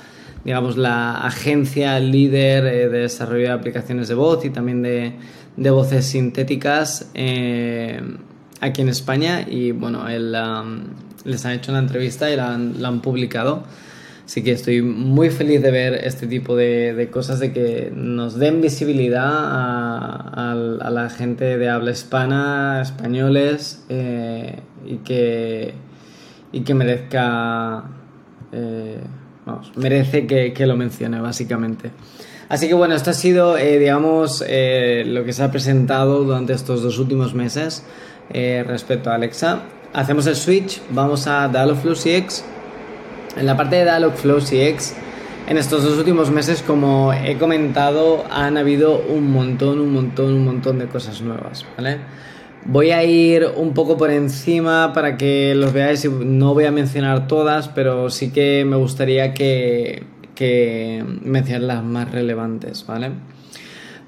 digamos, 0.44 0.76
la 0.76 1.18
agencia 1.18 2.00
líder 2.00 2.64
de 2.64 2.88
desarrollo 2.88 3.44
de 3.44 3.52
aplicaciones 3.52 4.08
de 4.08 4.14
voz 4.14 4.44
y 4.44 4.50
también 4.50 4.82
de, 4.82 5.12
de 5.56 5.70
voces 5.70 6.06
sintéticas 6.06 7.12
aquí 8.60 8.82
en 8.82 8.88
España. 8.88 9.46
Y 9.48 9.70
bueno, 9.70 10.08
él, 10.08 10.36
les 11.24 11.44
han 11.46 11.52
hecho 11.52 11.70
una 11.70 11.78
entrevista 11.78 12.30
y 12.32 12.36
la 12.36 12.54
han 12.54 13.00
publicado. 13.00 13.62
Así 14.28 14.42
que 14.42 14.52
estoy 14.52 14.82
muy 14.82 15.30
feliz 15.30 15.62
de 15.62 15.70
ver 15.70 15.94
este 16.04 16.26
tipo 16.26 16.54
de, 16.54 17.08
cosas, 17.10 17.40
de 17.40 17.50
que 17.50 17.90
nos 17.94 18.38
den 18.38 18.60
visibilidad 18.60 19.24
a, 19.26 20.54
la 20.90 21.08
gente 21.08 21.56
de 21.56 21.70
habla 21.70 21.92
hispana, 21.92 22.82
españoles, 22.82 23.86
eh, 23.88 24.58
y, 24.84 24.96
que, 24.98 25.72
y 26.52 26.60
que 26.60 26.74
merezca, 26.74 27.84
eh, 28.52 29.00
merece 29.76 30.26
que, 30.26 30.66
lo 30.66 30.76
mencione 30.76 31.22
básicamente. 31.22 31.90
Así 32.50 32.68
que 32.68 32.74
bueno, 32.74 32.96
esto 32.96 33.08
ha 33.08 33.14
sido, 33.14 33.56
eh, 33.56 33.78
digamos, 33.78 34.40
lo 34.40 35.24
que 35.24 35.32
se 35.32 35.42
ha 35.42 35.50
presentado 35.50 36.22
durante 36.22 36.52
estos 36.52 36.82
dos 36.82 36.98
últimos 36.98 37.32
meses 37.32 37.82
respecto 38.28 39.08
a 39.08 39.14
Alexa. 39.14 39.62
Hacemos 39.94 40.26
el 40.26 40.36
switch, 40.36 40.82
vamos 40.90 41.26
a 41.26 41.48
Dialogflow 41.48 41.94
CX 41.94 42.44
en 43.38 43.46
la 43.46 43.56
parte 43.56 43.76
de 43.76 43.84
Dialogflow 43.84 44.40
CX, 44.40 44.94
en 45.48 45.56
estos 45.56 45.82
dos 45.82 45.96
últimos 45.96 46.30
meses, 46.30 46.62
como 46.62 47.12
he 47.12 47.38
comentado, 47.38 48.24
han 48.30 48.58
habido 48.58 48.98
un 48.98 49.30
montón, 49.30 49.80
un 49.80 49.92
montón, 49.92 50.34
un 50.34 50.44
montón 50.44 50.78
de 50.78 50.86
cosas 50.88 51.22
nuevas, 51.22 51.64
¿vale? 51.76 51.98
Voy 52.66 52.90
a 52.90 53.02
ir 53.04 53.46
un 53.56 53.72
poco 53.72 53.96
por 53.96 54.10
encima 54.10 54.92
para 54.92 55.16
que 55.16 55.54
los 55.54 55.72
veáis 55.72 56.04
no 56.10 56.52
voy 56.52 56.66
a 56.66 56.70
mencionar 56.70 57.26
todas, 57.26 57.68
pero 57.68 58.10
sí 58.10 58.30
que 58.30 58.64
me 58.66 58.76
gustaría 58.76 59.32
que, 59.32 60.02
que 60.34 61.02
mencionar 61.22 61.62
las 61.62 61.84
más 61.84 62.10
relevantes, 62.10 62.84
¿vale? 62.86 63.12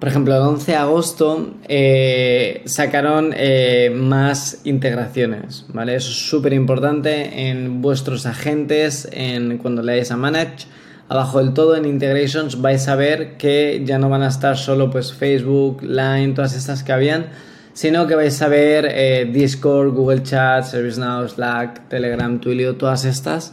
Por 0.01 0.09
ejemplo, 0.09 0.35
el 0.35 0.41
11 0.41 0.73
de 0.73 0.77
agosto 0.79 1.51
eh, 1.69 2.63
sacaron 2.65 3.35
eh, 3.37 3.93
más 3.95 4.63
integraciones, 4.65 5.67
¿vale? 5.75 5.95
Eso 5.95 6.11
es 6.11 6.17
súper 6.27 6.55
importante 6.55 7.51
en 7.51 7.83
vuestros 7.83 8.25
agentes, 8.25 9.07
en 9.13 9.59
cuando 9.59 9.83
leáis 9.83 10.11
a 10.11 10.17
Manage. 10.17 10.69
Abajo 11.11 11.39
del 11.39 11.53
todo 11.53 11.77
en 11.77 11.85
Integrations 11.85 12.63
vais 12.63 12.89
a 12.89 12.97
ver 12.97 13.37
que 13.37 13.83
ya 13.85 13.99
no 13.99 14.09
van 14.09 14.23
a 14.23 14.29
estar 14.29 14.57
solo 14.57 14.91
pues 14.91 15.13
Facebook, 15.13 15.83
Line, 15.83 16.33
todas 16.33 16.57
estas 16.57 16.83
que 16.83 16.93
habían, 16.93 17.27
sino 17.75 18.07
que 18.07 18.15
vais 18.15 18.41
a 18.41 18.49
ver 18.49 18.89
eh, 18.91 19.29
Discord, 19.31 19.93
Google 19.93 20.23
Chat, 20.23 20.65
ServiceNow, 20.65 21.29
Slack, 21.29 21.89
Telegram, 21.89 22.41
Twilio, 22.41 22.77
todas 22.77 23.05
estas. 23.05 23.53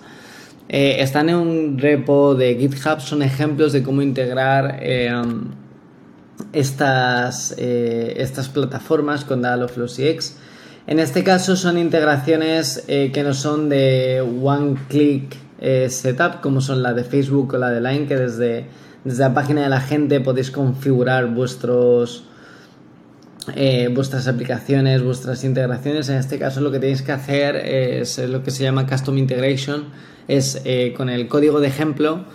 están 0.70 1.28
en 1.28 1.36
un 1.36 1.78
repo 1.78 2.36
de 2.36 2.56
GitHub, 2.56 3.02
son 3.02 3.22
ejemplos 3.22 3.74
de 3.74 3.84
cómo 3.84 4.02
integrar 4.02 4.80
estas, 6.54 7.56
eh, 7.58 8.16
estas 8.18 8.50
plataformas 8.50 9.26
con 9.26 9.42
Dialogflow 9.42 9.88
CX. 9.88 10.36
En 10.88 11.00
este 11.00 11.24
caso 11.24 11.56
son 11.56 11.78
integraciones 11.78 12.84
eh, 12.88 13.12
que 13.14 13.24
no 13.24 13.34
son 13.34 13.70
de 13.70 14.22
one 14.22 14.78
click 14.88 15.36
eh, 15.60 15.90
setup 15.90 16.40
como 16.42 16.62
son 16.62 16.84
la 16.84 16.94
de 16.94 17.04
Facebook 17.04 17.54
o 17.54 17.58
la 17.58 17.72
de 17.72 17.82
Line 17.82 18.08
que 18.08 18.16
desde, 18.16 18.66
desde 19.04 19.24
la 19.24 19.34
página 19.34 19.64
de 19.64 19.70
la 19.70 19.82
gente 19.82 20.20
podéis 20.22 20.52
configurar 20.52 21.28
vuestros 21.28 22.24
vuestras 23.94 24.28
aplicaciones, 24.28 25.02
vuestras 25.02 25.46
integraciones. 25.46 26.10
En 26.10 26.18
este 26.18 26.38
caso 26.38 26.60
lo 26.60 26.70
que 26.70 26.80
tenéis 26.80 27.02
que 27.02 27.14
hacer 27.14 27.56
es 27.56 28.18
lo 28.18 28.44
que 28.44 28.52
se 28.52 28.64
llama 28.64 28.86
Custom 28.86 29.18
Integration, 29.18 29.86
es 30.28 30.62
con 30.98 31.08
el 31.08 31.30
código 31.30 31.62
de 31.62 31.68
ejemplo 31.70 32.26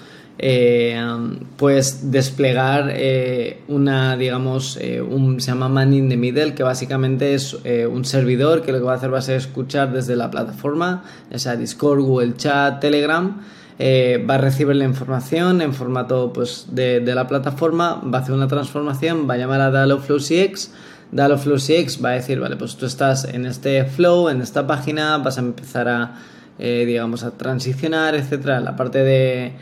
pues 1.57 2.11
desplegar 2.11 2.90
eh, 2.90 3.62
una, 3.68 4.16
digamos, 4.16 4.77
eh, 4.81 5.01
un, 5.01 5.40
se 5.40 5.53
llama 5.53 5.68
Man 5.68 5.92
in 5.92 6.09
the 6.09 6.16
Middle, 6.16 6.55
que 6.55 6.62
básicamente 6.62 7.35
es 7.35 7.55
un 7.55 8.05
servidor 8.05 8.62
que 8.62 8.73
lo 8.73 8.79
que 8.79 8.85
va 8.85 8.95
a 8.95 8.97
hacer 8.97 9.12
va 9.12 9.18
a 9.18 9.23
ser 9.23 9.37
escuchar 9.37 9.92
desde 9.92 10.16
la 10.16 10.31
plataforma, 10.31 11.05
ya 11.31 11.38
sea 11.38 11.57
Discord, 11.57 12.01
Google 12.01 12.35
Chat, 12.37 12.81
Telegram, 12.81 13.40
va 13.81 14.35
a 14.35 14.38
recibir 14.38 14.77
la 14.77 14.85
información 14.85 15.61
en 15.61 15.75
formato 15.75 16.33
pues, 16.33 16.66
de, 16.71 17.01
la 17.01 17.29
plataforma, 17.29 18.03
va 18.03 18.18
a 18.18 18.21
hacer 18.23 18.35
una 18.35 18.49
transformación, 18.49 19.29
va 19.29 19.35
a 19.35 19.38
llamar 19.38 19.61
a 19.61 19.71
Dialogflow 19.71 20.18
CX, 20.18 20.73
Dialogflow 21.12 21.59
CX 21.59 22.03
va 22.05 22.11
a 22.11 22.12
decir, 22.12 22.40
vale, 22.40 22.57
pues 22.57 22.77
tú 22.77 22.87
estás 22.87 23.25
en 23.25 23.47
este 23.47 23.85
flow, 23.85 24.29
en 24.29 24.40
esta 24.40 24.66
página, 24.66 25.18
vas 25.18 25.37
a 25.37 25.42
empezar 25.42 25.88
a, 25.88 26.14
digamos, 26.59 27.23
a 27.23 27.33
transicionar, 27.33 28.14
etcétera, 28.14 28.61
la 28.61 28.75
parte 28.77 29.05
de 29.05 29.53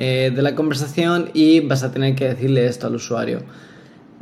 eh, 0.00 0.30
de 0.32 0.42
la 0.42 0.54
conversación 0.54 1.28
y 1.34 1.58
vas 1.58 1.82
a 1.82 1.90
tener 1.90 2.14
que 2.14 2.28
decirle 2.28 2.66
esto 2.66 2.86
al 2.86 2.94
usuario. 2.94 3.40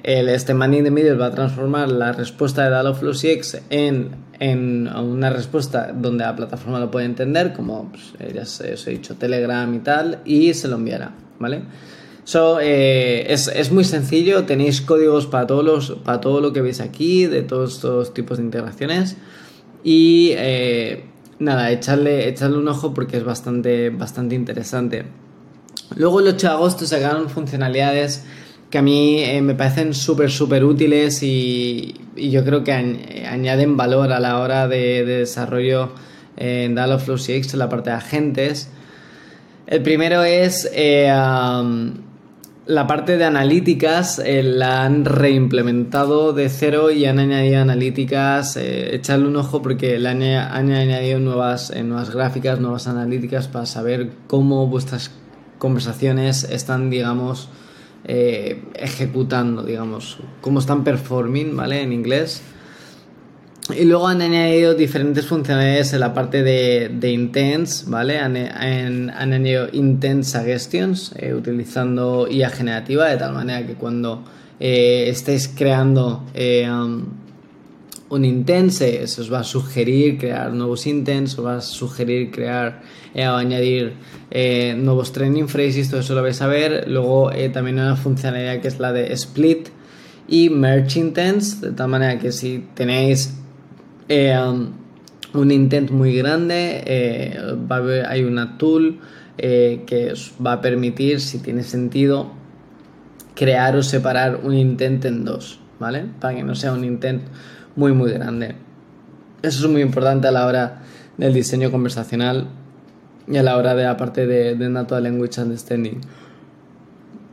El, 0.02 0.30
este 0.30 0.54
man 0.54 0.72
in 0.72 0.84
the 0.84 0.90
middle 0.90 1.16
va 1.16 1.26
a 1.26 1.30
transformar 1.32 1.90
la 1.90 2.12
respuesta 2.12 2.62
de 2.62 2.70
Dialogflow 2.70 3.12
CX 3.12 3.58
en, 3.68 4.08
en 4.40 4.88
una 4.88 5.28
respuesta 5.28 5.92
donde 5.94 6.24
la 6.24 6.34
plataforma 6.34 6.80
lo 6.80 6.90
puede 6.90 7.04
entender, 7.04 7.52
como 7.52 7.90
pues, 7.90 8.14
eh, 8.20 8.32
ya 8.34 8.42
os 8.72 8.86
he 8.86 8.90
dicho 8.90 9.16
Telegram 9.16 9.74
y 9.74 9.80
tal, 9.80 10.20
y 10.24 10.54
se 10.54 10.66
lo 10.66 10.76
enviará, 10.76 11.12
¿vale? 11.38 11.60
So, 12.24 12.58
eh, 12.58 13.30
es, 13.30 13.48
es, 13.48 13.70
muy 13.70 13.84
sencillo, 13.84 14.46
tenéis 14.46 14.80
códigos 14.80 15.26
para, 15.26 15.46
todos 15.46 15.98
para 16.02 16.22
todo 16.22 16.40
lo 16.40 16.54
que 16.54 16.62
veis 16.62 16.80
aquí, 16.80 17.26
de 17.26 17.42
todos 17.42 17.74
estos 17.74 18.14
tipos 18.14 18.38
de 18.38 18.44
integraciones. 18.44 19.18
Y 19.84 20.32
nada, 21.38 21.70
echarle, 21.70 22.28
echarle 22.28 22.56
un 22.56 22.66
ojo 22.66 22.94
porque 22.94 23.18
es 23.18 23.24
bastante, 23.24 23.90
bastante 23.90 24.34
interesante. 24.34 25.04
Luego 25.94 26.20
el 26.20 26.28
8 26.28 26.46
de 26.46 26.52
agosto 26.52 26.86
sacaron 26.86 27.28
funcionalidades 27.28 28.24
que 28.70 28.78
a 28.78 28.82
mí 28.82 29.22
eh, 29.22 29.40
me 29.42 29.54
parecen 29.54 29.94
súper, 29.94 30.30
súper 30.30 30.64
útiles 30.64 31.22
y, 31.22 31.94
yo 32.16 32.44
creo 32.44 32.64
que 32.64 32.72
añaden 32.72 33.76
valor 33.76 34.10
a 34.10 34.20
la 34.20 34.40
hora 34.40 34.66
de, 34.68 35.04
desarrollo 35.04 35.90
en 36.36 36.74
Dialogflow 36.74 37.18
CX 37.18 37.52
en 37.52 37.58
la 37.58 37.68
parte 37.68 37.90
de 37.90 37.96
agentes. 37.96 38.70
El 39.66 39.82
primero 39.82 40.24
es 40.24 40.68
eh, 40.72 41.10
la 42.66 42.88
parte 42.88 43.16
de 43.16 43.24
analíticas 43.24 44.18
eh, 44.18 44.42
la 44.42 44.84
han 44.84 45.04
reimplementado 45.04 46.32
de 46.32 46.48
cero 46.48 46.90
y 46.90 47.04
han 47.04 47.20
añadido 47.20 47.60
analíticas. 47.60 48.56
Eh, 48.56 48.96
echarle 48.96 49.28
un 49.28 49.36
ojo 49.36 49.62
porque 49.62 50.00
le 50.00 50.08
han, 50.08 50.20
añadido 50.20 51.20
nuevas, 51.20 51.70
eh, 51.70 51.84
nuevas 51.84 52.10
gráficas, 52.10 52.58
nuevas 52.58 52.88
analíticas 52.88 53.46
para 53.46 53.66
saber 53.66 54.10
cómo 54.26 54.66
vuestras 54.66 55.12
conversaciones 55.58 56.44
están, 56.44 56.90
digamos, 56.90 57.48
ejecutando, 58.04 59.64
digamos, 59.64 60.18
cómo 60.40 60.60
están 60.60 60.84
performing, 60.84 61.56
¿vale? 61.56 61.82
En 61.82 61.92
inglés. 61.92 62.42
Y 63.74 63.84
luego 63.84 64.06
han 64.06 64.22
añadido 64.22 64.74
diferentes 64.74 65.26
funcionalidades 65.26 65.92
en 65.92 66.00
la 66.00 66.14
parte 66.14 66.44
de, 66.44 66.88
de 66.88 67.10
Intense, 67.10 67.84
¿vale? 67.88 68.18
Han, 68.18 69.10
añadido 69.10 69.68
Intense 69.72 70.38
Suggestions 70.38 71.12
eh, 71.16 71.34
utilizando 71.34 72.28
IA 72.30 72.50
generativa 72.50 73.06
de 73.08 73.16
tal 73.16 73.32
manera 73.32 73.66
que 73.66 73.74
cuando 73.74 74.22
eh, 74.60 75.06
estéis 75.08 75.48
creando 75.48 76.24
eh, 76.34 76.70
um, 76.70 77.06
un 78.08 78.24
Intense, 78.24 79.06
se 79.06 79.20
os 79.20 79.32
va 79.32 79.40
a 79.40 79.44
sugerir 79.44 80.18
crear 80.18 80.52
nuevos 80.52 80.86
Intents, 80.86 81.38
os 81.38 81.44
va 81.44 81.56
a 81.56 81.60
sugerir 81.60 82.30
crear 82.30 82.82
o 83.14 83.34
añadir 83.34 83.94
nuevos 84.76 85.12
training 85.12 85.48
phrases, 85.48 85.90
todo 85.90 86.00
eso 86.00 86.14
lo 86.14 86.22
vais 86.22 86.40
a 86.42 86.46
ver. 86.46 86.88
Luego 86.88 87.30
también 87.52 87.78
una 87.78 87.96
funcionalidad 87.96 88.60
que 88.60 88.68
es 88.68 88.78
la 88.78 88.92
de 88.92 89.12
Split 89.14 89.68
y 90.28 90.50
Merge 90.50 91.00
Intents, 91.00 91.60
de 91.60 91.72
tal 91.72 91.88
manera 91.88 92.18
que 92.18 92.32
si 92.32 92.64
tenéis 92.74 93.34
eh, 94.08 94.36
um, 94.38 94.72
un 95.34 95.50
intent 95.50 95.90
muy 95.90 96.16
grande, 96.16 96.82
eh, 96.86 97.38
hay 98.08 98.24
una 98.24 98.58
tool 98.58 99.00
eh, 99.38 99.82
que 99.86 100.12
os 100.12 100.32
va 100.44 100.54
a 100.54 100.60
permitir, 100.60 101.20
si 101.20 101.38
tiene 101.38 101.62
sentido, 101.62 102.30
crear 103.34 103.76
o 103.76 103.82
separar 103.82 104.40
un 104.42 104.54
intent 104.54 105.04
en 105.04 105.24
dos, 105.24 105.60
¿vale? 105.78 106.06
Para 106.20 106.36
que 106.36 106.42
no 106.42 106.54
sea 106.54 106.72
un 106.72 106.84
intent 106.84 107.22
muy, 107.76 107.92
muy 107.92 108.10
grande. 108.10 108.56
Eso 109.42 109.64
es 109.64 109.70
muy 109.70 109.82
importante 109.82 110.26
a 110.26 110.32
la 110.32 110.46
hora 110.46 110.82
del 111.16 111.32
diseño 111.32 111.70
conversacional 111.70 112.48
y 113.28 113.36
a 113.36 113.42
la 113.42 113.56
hora 113.56 113.74
de 113.74 113.84
la 113.84 113.96
parte 113.96 114.26
de, 114.26 114.56
Natural 114.68 115.04
Language 115.04 115.40
Understanding. 115.40 116.00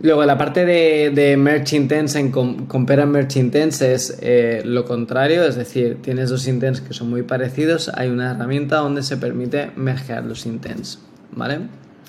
Luego, 0.02 0.26
la 0.26 0.38
parte 0.38 0.66
de, 0.66 1.12
de 1.12 1.38
Merge 1.38 1.78
Intents 1.78 2.16
en 2.16 2.32
Compare 2.32 3.06
Merge 3.06 3.40
Intents 3.40 3.82
es 3.82 4.18
eh, 4.22 4.62
lo 4.66 4.86
contrario, 4.86 5.44
es 5.46 5.56
decir, 5.56 6.00
tienes 6.02 6.30
dos 6.30 6.48
intents 6.48 6.82
que 6.82 6.94
son 6.94 7.10
muy 7.10 7.22
parecidos, 7.22 7.90
hay 7.94 8.10
una 8.10 8.32
herramienta 8.32 8.78
donde 8.78 9.02
se 9.02 9.18
permite 9.18 9.72
mergear 9.76 10.26
los 10.26 10.46
intents, 10.46 11.00
¿vale? 11.32 11.60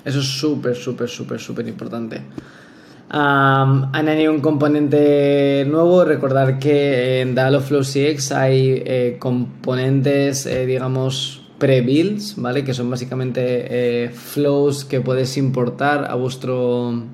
Eso 0.04 0.18
es 0.18 0.26
súper, 0.26 0.74
súper, 0.74 1.08
súper, 1.08 1.38
súper 1.38 1.68
importante. 1.68 2.20
Han 3.08 3.94
añadido 3.94 4.32
un 4.32 4.40
componente 4.40 5.64
nuevo, 5.68 6.04
recordar 6.04 6.58
que 6.58 7.20
en 7.20 7.34
Dialogflow 7.34 7.82
CX 7.82 8.32
hay 8.32 8.82
eh, 8.84 9.16
componentes, 9.18 10.46
eh, 10.46 10.66
digamos, 10.66 11.42
pre-builds, 11.58 12.34
¿vale? 12.36 12.64
Que 12.64 12.74
son 12.74 12.90
básicamente 12.90 14.10
flows 14.12 14.84
que 14.84 15.00
puedes 15.00 15.36
importar 15.36 16.10
a 16.10 16.14
vuestro 16.14 17.04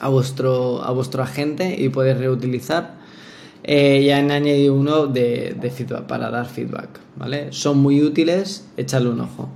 a 0.00 0.08
vuestro, 0.08 0.82
a 0.82 0.90
vuestro 0.92 1.22
agente 1.22 1.76
y 1.78 1.88
podéis 1.88 2.18
reutilizar. 2.18 2.94
Eh, 3.62 4.04
ya 4.04 4.18
han 4.18 4.30
añadido 4.30 4.74
uno 4.74 5.06
de, 5.06 5.56
feedback 5.74 6.02
para 6.02 6.30
dar 6.30 6.46
feedback, 6.46 7.00
¿vale? 7.16 7.52
Son 7.52 7.78
muy 7.78 8.02
útiles, 8.02 8.68
echadle 8.76 9.08
un 9.08 9.20
ojo. 9.22 9.48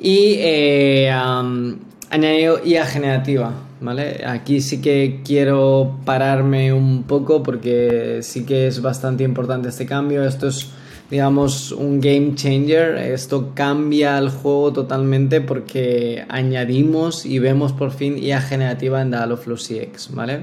Y 0.00 0.34
eh, 0.38 1.10
han 1.10 1.78
añadido 2.10 2.60
IA 2.64 2.84
generativa, 2.86 3.52
¿vale? 3.80 4.24
Aquí 4.26 4.60
sí 4.60 4.80
que 4.80 5.20
quiero 5.24 5.98
pararme 6.04 6.72
un 6.72 7.04
poco 7.04 7.42
porque 7.42 8.20
sí 8.22 8.44
que 8.44 8.66
es 8.66 8.82
bastante 8.82 9.24
importante 9.24 9.68
este 9.68 9.86
cambio. 9.86 10.24
Esto 10.24 10.48
es 10.48 10.68
digamos, 11.10 11.72
un 11.72 12.00
game 12.00 12.34
changer. 12.34 12.96
Esto 12.98 13.52
cambia 13.54 14.18
el 14.18 14.28
juego 14.28 14.72
totalmente 14.72 15.40
porque 15.40 16.24
añadimos 16.28 17.24
y 17.24 17.38
vemos 17.38 17.72
por 17.72 17.90
fin 17.92 18.18
IA 18.18 18.40
generativa 18.40 19.00
en 19.00 19.10
Dialogflow 19.10 19.56
CX, 19.56 20.14
¿vale? 20.14 20.42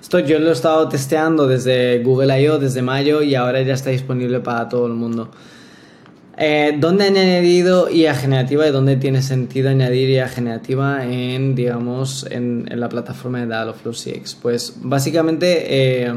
Esto 0.00 0.20
yo 0.20 0.38
lo 0.38 0.50
he 0.50 0.52
estado 0.52 0.88
testeando 0.88 1.46
desde 1.46 2.02
Google 2.02 2.40
I.O. 2.40 2.58
desde 2.58 2.80
mayo 2.80 3.22
y 3.22 3.34
ahora 3.34 3.60
ya 3.62 3.74
está 3.74 3.90
disponible 3.90 4.40
para 4.40 4.68
todo 4.68 4.86
el 4.86 4.92
mundo. 4.92 5.30
Eh, 6.38 6.76
¿Dónde 6.78 7.06
han 7.06 7.16
añadido 7.16 7.88
IA 7.88 8.14
generativa 8.14 8.66
y 8.66 8.70
dónde 8.70 8.96
tiene 8.96 9.22
sentido 9.22 9.70
añadir 9.70 10.10
IA 10.10 10.28
generativa 10.28 11.06
en, 11.06 11.54
digamos, 11.54 12.26
en, 12.30 12.68
la 12.70 12.90
plataforma 12.90 13.40
de 13.40 13.46
Dialogflow 13.46 13.94
CX? 13.94 14.34
Pues 14.34 14.74
básicamente 14.82 16.04
eh, 16.04 16.12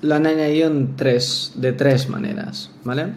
lo 0.00 0.14
han 0.14 0.26
añadido 0.26 0.68
en 0.68 0.96
tres, 0.96 1.52
de 1.56 1.72
tres 1.72 2.08
maneras, 2.08 2.70
¿vale? 2.82 3.08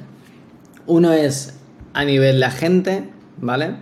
Uno 0.88 1.14
es 1.14 1.56
a 1.94 2.04
nivel 2.04 2.40
de 2.40 2.46
agente, 2.46 3.04
¿vale? 3.38 3.76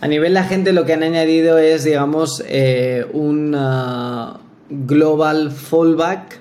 A 0.00 0.06
nivel 0.06 0.34
de 0.34 0.38
agente 0.38 0.72
lo 0.72 0.84
que 0.84 0.92
han 0.92 1.02
añadido 1.02 1.58
es, 1.58 1.82
digamos, 1.82 2.44
eh, 2.46 3.06
un 3.12 3.56
global 4.70 5.50
fallback, 5.50 6.40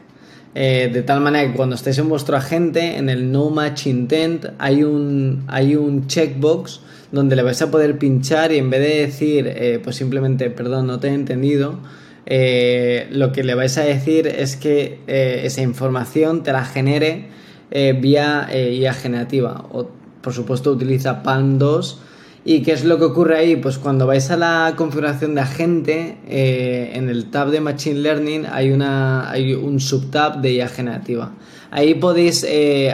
eh, 0.55 0.89
de 0.91 1.03
tal 1.03 1.21
manera 1.21 1.49
que 1.49 1.55
cuando 1.55 1.75
estéis 1.75 1.97
en 1.97 2.09
vuestro 2.09 2.37
agente, 2.37 2.97
en 2.97 3.09
el 3.09 3.31
no 3.31 3.49
match 3.49 3.87
intent, 3.87 4.47
hay 4.57 4.83
un, 4.83 5.43
hay 5.47 5.75
un 5.75 6.07
checkbox 6.07 6.81
donde 7.11 7.35
le 7.35 7.43
vais 7.43 7.61
a 7.61 7.71
poder 7.71 7.97
pinchar 7.97 8.51
y 8.51 8.57
en 8.57 8.69
vez 8.69 8.81
de 8.81 9.05
decir, 9.05 9.47
eh, 9.47 9.79
pues 9.83 9.95
simplemente, 9.95 10.49
perdón, 10.49 10.87
no 10.87 10.99
te 10.99 11.07
he 11.07 11.13
entendido, 11.13 11.79
lo 12.25 13.31
que 13.31 13.43
le 13.43 13.55
vais 13.55 13.77
a 13.77 13.83
decir 13.83 14.27
es 14.27 14.57
que 14.57 14.99
esa 15.07 15.61
información 15.61 16.43
te 16.43 16.51
la 16.51 16.65
genere 16.65 17.37
eh, 17.69 17.93
vía 17.93 18.47
eh, 18.49 18.73
IA 18.73 18.93
generativa. 18.93 19.65
O, 19.71 19.89
por 20.21 20.33
supuesto, 20.33 20.71
utiliza 20.71 21.23
Palm 21.23 21.57
2. 21.57 22.01
¿Y 22.49 22.61
qué 22.61 22.71
es 22.71 22.85
lo 22.85 22.97
que 22.97 23.03
ocurre 23.03 23.37
ahí? 23.37 23.55
Pues 23.57 23.77
cuando 23.77 24.07
vais 24.07 24.31
a 24.31 24.37
la 24.37 24.73
configuración 24.77 25.35
de 25.35 25.41
agente, 25.41 26.17
eh, 26.29 26.91
en 26.93 27.09
el 27.09 27.29
tab 27.29 27.49
de 27.49 27.59
Machine 27.59 27.99
Learning 27.99 28.45
hay, 28.49 28.71
una, 28.71 29.29
hay 29.29 29.53
un 29.53 29.81
subtab 29.81 30.39
de 30.39 30.53
IA 30.53 30.69
generativa. 30.69 31.33
Ahí 31.71 31.95
podéis 31.95 32.45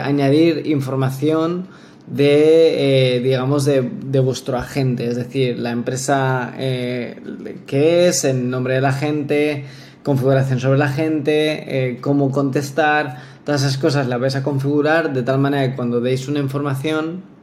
añadir 0.02 0.66
información 0.66 1.68
de, 2.08 3.20
digamos, 3.22 3.64
de, 3.64 3.88
de, 4.04 4.18
vuestro 4.18 4.56
agente, 4.56 5.06
es 5.06 5.14
decir, 5.14 5.56
la 5.60 5.70
empresa 5.70 6.52
que 6.56 8.08
es, 8.08 8.24
el 8.24 8.50
nombre 8.50 8.74
del 8.74 8.86
agente, 8.86 9.66
configuración 10.02 10.58
sobre 10.58 10.74
el 10.74 10.82
agente, 10.82 11.98
cómo 12.00 12.32
contestar, 12.32 13.34
Todas 13.44 13.62
esas 13.62 13.76
cosas 13.76 14.08
las 14.08 14.18
vais 14.18 14.34
a 14.36 14.42
configurar 14.42 15.12
de 15.12 15.22
tal 15.22 15.38
manera 15.38 15.68
que 15.68 15.76
cuando 15.76 16.00
deis 16.00 16.28
una 16.28 16.40
información 16.40 17.33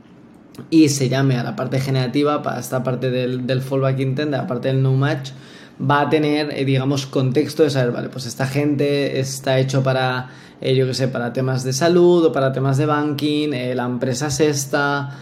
y 0.70 0.90
se 0.90 1.10
llame 1.10 1.38
a 1.38 1.44
la 1.44 1.56
parte 1.56 1.80
generativa, 1.80 2.42
para 2.42 2.60
esta 2.60 2.84
parte 2.84 3.10
del, 3.10 3.48
del 3.48 3.62
fallback 3.62 4.00
intent, 4.00 4.32
de 4.32 4.38
la 4.38 4.48
parte 4.48 4.68
del 4.68 4.82
no 4.82 4.94
match, 4.94 5.32
va 5.90 6.02
a 6.02 6.10
tener, 6.10 6.52
eh, 6.52 6.66
digamos, 6.66 7.06
contexto 7.06 7.64
de 7.64 7.70
saber, 7.70 7.92
vale, 7.92 8.10
pues 8.10 8.26
esta 8.26 8.48
gente 8.48 9.20
está 9.20 9.60
hecho 9.60 9.84
para, 9.84 10.30
eh, 10.60 10.76
yo 10.76 10.86
qué 10.88 10.94
sé, 10.94 11.08
para 11.08 11.34
temas 11.34 11.64
de 11.64 11.74
salud 11.74 12.26
o 12.26 12.32
para 12.32 12.52
temas 12.52 12.78
de 12.78 12.86
banking, 12.86 13.54
eh, 13.54 13.76
la 13.76 13.86
empresa 13.86 14.28
es 14.28 14.40
esta, 14.40 15.18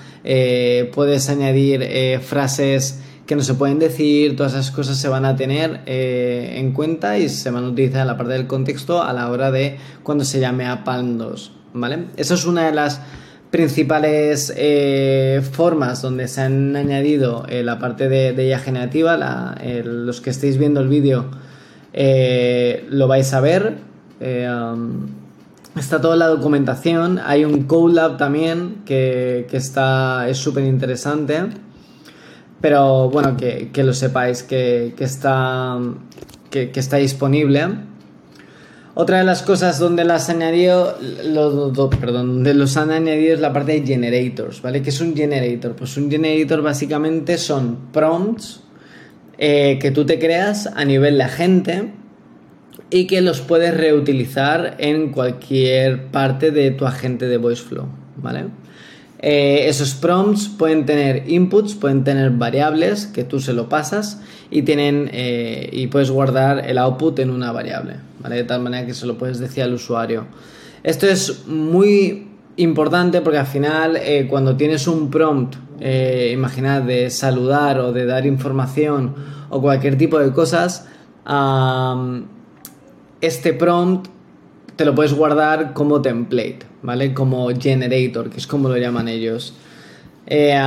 puedes 0.93 1.29
añadir 1.29 2.19
frases 2.19 2.99
que 3.25 3.37
no 3.37 3.41
se 3.41 3.53
pueden 3.53 3.79
decir, 3.79 4.35
todas 4.35 4.51
esas 4.51 4.69
cosas 4.69 4.97
se 4.97 5.07
van 5.07 5.23
a 5.23 5.37
tener 5.37 5.81
en 5.85 6.73
cuenta 6.73 7.17
y 7.17 7.29
se 7.29 7.49
van 7.51 7.63
a 7.63 7.69
utilizar 7.69 8.05
la 8.05 8.17
parte 8.17 8.33
del 8.33 8.45
contexto 8.45 9.01
a 9.01 9.13
la 9.13 9.31
hora 9.31 9.49
de 9.49 9.77
cuando 10.03 10.25
se 10.25 10.41
llame 10.41 10.67
a 10.67 10.83
Palm 10.83 11.17
2, 11.17 11.51
¿vale? 11.73 12.07
Eso 12.17 12.33
es 12.33 12.45
una 12.45 12.65
de 12.65 12.73
las 12.73 13.01
principales 13.51 14.53
eh, 14.55 15.41
formas 15.51 16.01
donde 16.01 16.27
se 16.27 16.41
han 16.41 16.75
añadido 16.75 17.45
eh, 17.49 17.63
la 17.63 17.79
parte 17.79 18.09
de, 18.09 18.33
de 18.33 18.47
IA 18.47 18.59
generativa. 18.59 19.55
los 19.83 20.21
que 20.21 20.29
estéis 20.29 20.57
viendo 20.57 20.81
el 20.81 20.87
vídeo 20.87 21.31
lo 22.89 23.07
vais 23.07 23.33
a 23.33 23.41
ver. 23.41 23.77
Um, 24.21 25.07
está 25.75 26.01
toda 26.01 26.15
la 26.15 26.27
documentación. 26.27 27.19
Hay 27.23 27.45
un 27.45 27.63
CodeLab 27.63 28.17
también 28.17 28.83
que, 28.85 29.47
que 29.49 29.57
está, 29.57 30.27
es 30.29 30.37
súper 30.37 30.65
interesante. 30.65 31.49
Pero 32.61 33.09
bueno, 33.09 33.37
que, 33.37 33.83
lo 33.83 33.93
sepáis, 33.93 34.43
que, 34.43 34.93
está, 34.99 35.79
que, 36.49 36.71
está 36.75 36.97
disponible. 36.97 37.67
Otra 38.95 39.19
de 39.19 39.23
las 39.23 39.43
cosas 39.43 39.79
donde 39.79 40.03
las 40.03 40.29
añadido, 40.29 40.97
perdón, 42.01 42.27
donde 42.35 42.53
los 42.53 42.75
han 42.75 42.91
añadido 42.91 43.35
es 43.35 43.39
la 43.39 43.53
parte 43.53 43.79
de 43.79 43.85
generators, 43.85 44.61
¿vale? 44.61 44.81
¿Qué 44.81 44.89
es 44.89 44.99
un 44.99 45.15
generator? 45.15 45.75
Pues 45.75 45.95
un 45.97 46.09
generator 46.09 46.61
básicamente 46.61 47.37
son 47.37 47.91
prompts 47.93 48.61
eh, 49.37 49.77
que 49.79 49.91
tú 49.91 50.05
te 50.05 50.19
creas 50.19 50.67
a 50.67 50.83
nivel 50.85 51.17
de 51.17 51.23
agente 51.23 51.93
y 52.89 53.05
que 53.05 53.21
los 53.21 53.41
puedes 53.41 53.75
reutilizar 53.77 54.75
en 54.79 55.11
cualquier 55.11 56.07
parte 56.07 56.51
de 56.51 56.71
tu 56.71 56.85
agente 56.85 57.27
de 57.27 57.37
VoiceFlow, 57.37 57.85
¿vale? 58.17 58.45
Eh, 59.21 59.67
esos 59.67 59.95
prompts 59.95 60.47
pueden 60.47 60.85
tener 60.85 61.29
inputs, 61.29 61.75
pueden 61.75 62.05
tener 62.05 62.31
variables 62.31 63.05
que 63.05 63.25
tú 63.25 63.41
se 63.41 63.51
lo 63.51 63.67
pasas 63.67 64.21
y 64.49 64.61
tienen 64.61 65.09
eh, 65.11 65.69
y 65.73 65.87
puedes 65.87 66.09
guardar 66.09 66.65
el 66.65 66.77
output 66.77 67.19
en 67.19 67.29
una 67.29 67.51
variable, 67.51 67.97
¿vale? 68.21 68.37
De 68.37 68.43
tal 68.45 68.61
manera 68.61 68.85
que 68.85 68.93
se 68.93 69.05
lo 69.05 69.17
puedes 69.17 69.39
decir 69.39 69.63
al 69.63 69.73
usuario. 69.73 70.25
Esto 70.83 71.05
es 71.05 71.45
muy 71.47 72.29
importante 72.55 73.19
porque 73.19 73.39
al 73.39 73.45
final 73.45 73.97
eh, 73.97 74.25
cuando 74.29 74.55
tienes 74.55 74.87
un 74.87 75.09
prompt, 75.09 75.55
imaginad 75.81 76.81
de 76.81 77.09
saludar 77.09 77.79
o 77.79 77.93
de 77.93 78.05
dar 78.05 78.25
información 78.25 79.15
o 79.49 79.61
cualquier 79.61 79.97
tipo 79.97 80.19
de 80.19 80.33
cosas, 80.33 80.87
este 83.21 83.53
prompt 83.53 84.09
te 84.79 84.85
lo 84.85 84.95
puedes 84.95 85.13
guardar 85.13 85.73
como 85.73 86.01
template, 86.01 86.59
¿vale? 86.83 87.13
Como 87.13 87.49
generator, 87.49 88.29
que 88.29 88.37
es 88.37 88.47
como 88.47 88.69
lo 88.69 88.77
llaman 88.77 89.09
ellos. 89.09 89.53
Eh, 90.25 90.57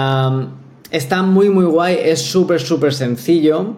está 0.91 1.23
muy, 1.23 1.49
muy 1.49 1.65
guay, 1.65 1.97
es 1.99 2.21
súper, 2.21 2.61
súper 2.61 2.93
sencillo. 2.93 3.75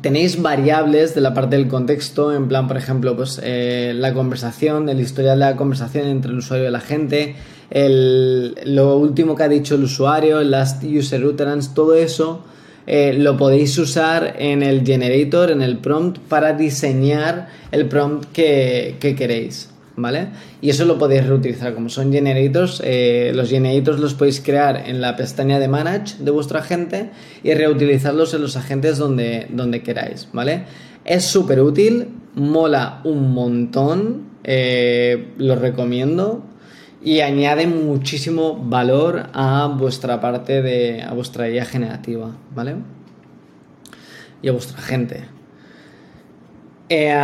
Tenéis 0.00 0.40
variables 0.40 1.14
de 1.14 1.20
la 1.20 1.34
parte 1.34 1.56
del 1.56 1.68
contexto, 1.68 2.32
en 2.32 2.48
plan, 2.48 2.66
por 2.66 2.78
ejemplo, 2.78 3.14
pues 3.16 3.38
eh, 3.44 3.92
la 3.94 4.14
conversación, 4.14 4.88
el 4.88 4.98
historial 4.98 5.38
de 5.38 5.44
la 5.44 5.56
conversación 5.56 6.06
entre 6.06 6.30
el 6.30 6.38
usuario 6.38 6.66
y 6.66 6.70
la 6.70 6.80
gente, 6.80 7.36
lo 7.70 8.96
último 8.96 9.36
que 9.36 9.42
ha 9.42 9.48
dicho 9.48 9.74
el 9.74 9.84
usuario, 9.84 10.40
el 10.40 10.52
last 10.52 10.82
user 10.84 11.22
utterance, 11.22 11.72
todo 11.74 11.94
eso 11.94 12.42
eh, 12.86 13.14
lo 13.16 13.36
podéis 13.36 13.76
usar 13.78 14.36
en 14.38 14.62
el 14.62 14.84
generator, 14.84 15.50
en 15.50 15.62
el 15.62 15.78
prompt, 15.78 16.18
para 16.18 16.52
diseñar 16.52 17.48
el 17.72 17.86
prompt 17.86 18.30
que, 18.32 18.96
queréis. 19.00 19.70
¿Vale? 19.96 20.26
Y 20.60 20.70
eso 20.70 20.84
lo 20.86 20.98
podéis 20.98 21.24
reutilizar. 21.24 21.72
Como 21.72 21.88
son 21.88 22.12
generators, 22.12 22.82
eh, 22.84 23.30
los 23.32 23.48
generators 23.48 24.00
los 24.00 24.14
podéis 24.14 24.40
crear 24.40 24.82
en 24.88 25.00
la 25.00 25.14
pestaña 25.14 25.60
de 25.60 25.68
Manage 25.68 26.16
de 26.18 26.32
vuestro 26.32 26.58
agente 26.58 27.10
y 27.44 27.54
reutilizarlos 27.54 28.34
en 28.34 28.42
los 28.42 28.56
agentes 28.56 28.98
donde, 28.98 29.46
donde 29.50 29.84
queráis. 29.84 30.26
¿Vale? 30.32 30.64
Es 31.04 31.26
súper 31.26 31.60
útil, 31.60 32.08
mola 32.34 33.02
un 33.04 33.32
montón, 33.32 34.34
eh, 34.42 35.28
lo 35.38 35.54
recomiendo 35.54 36.42
y 37.04 37.20
añade 37.20 37.66
muchísimo 37.66 38.56
valor 38.56 39.28
a 39.34 39.66
vuestra 39.66 40.20
parte 40.20 40.62
de 40.62 41.02
a 41.02 41.12
vuestra 41.12 41.48
IA 41.50 41.66
generativa, 41.66 42.30
¿vale? 42.54 42.76
Y 44.40 44.48
a 44.48 44.52
vuestra 44.52 44.80
gente. 44.80 45.24
Eh, 46.88 47.14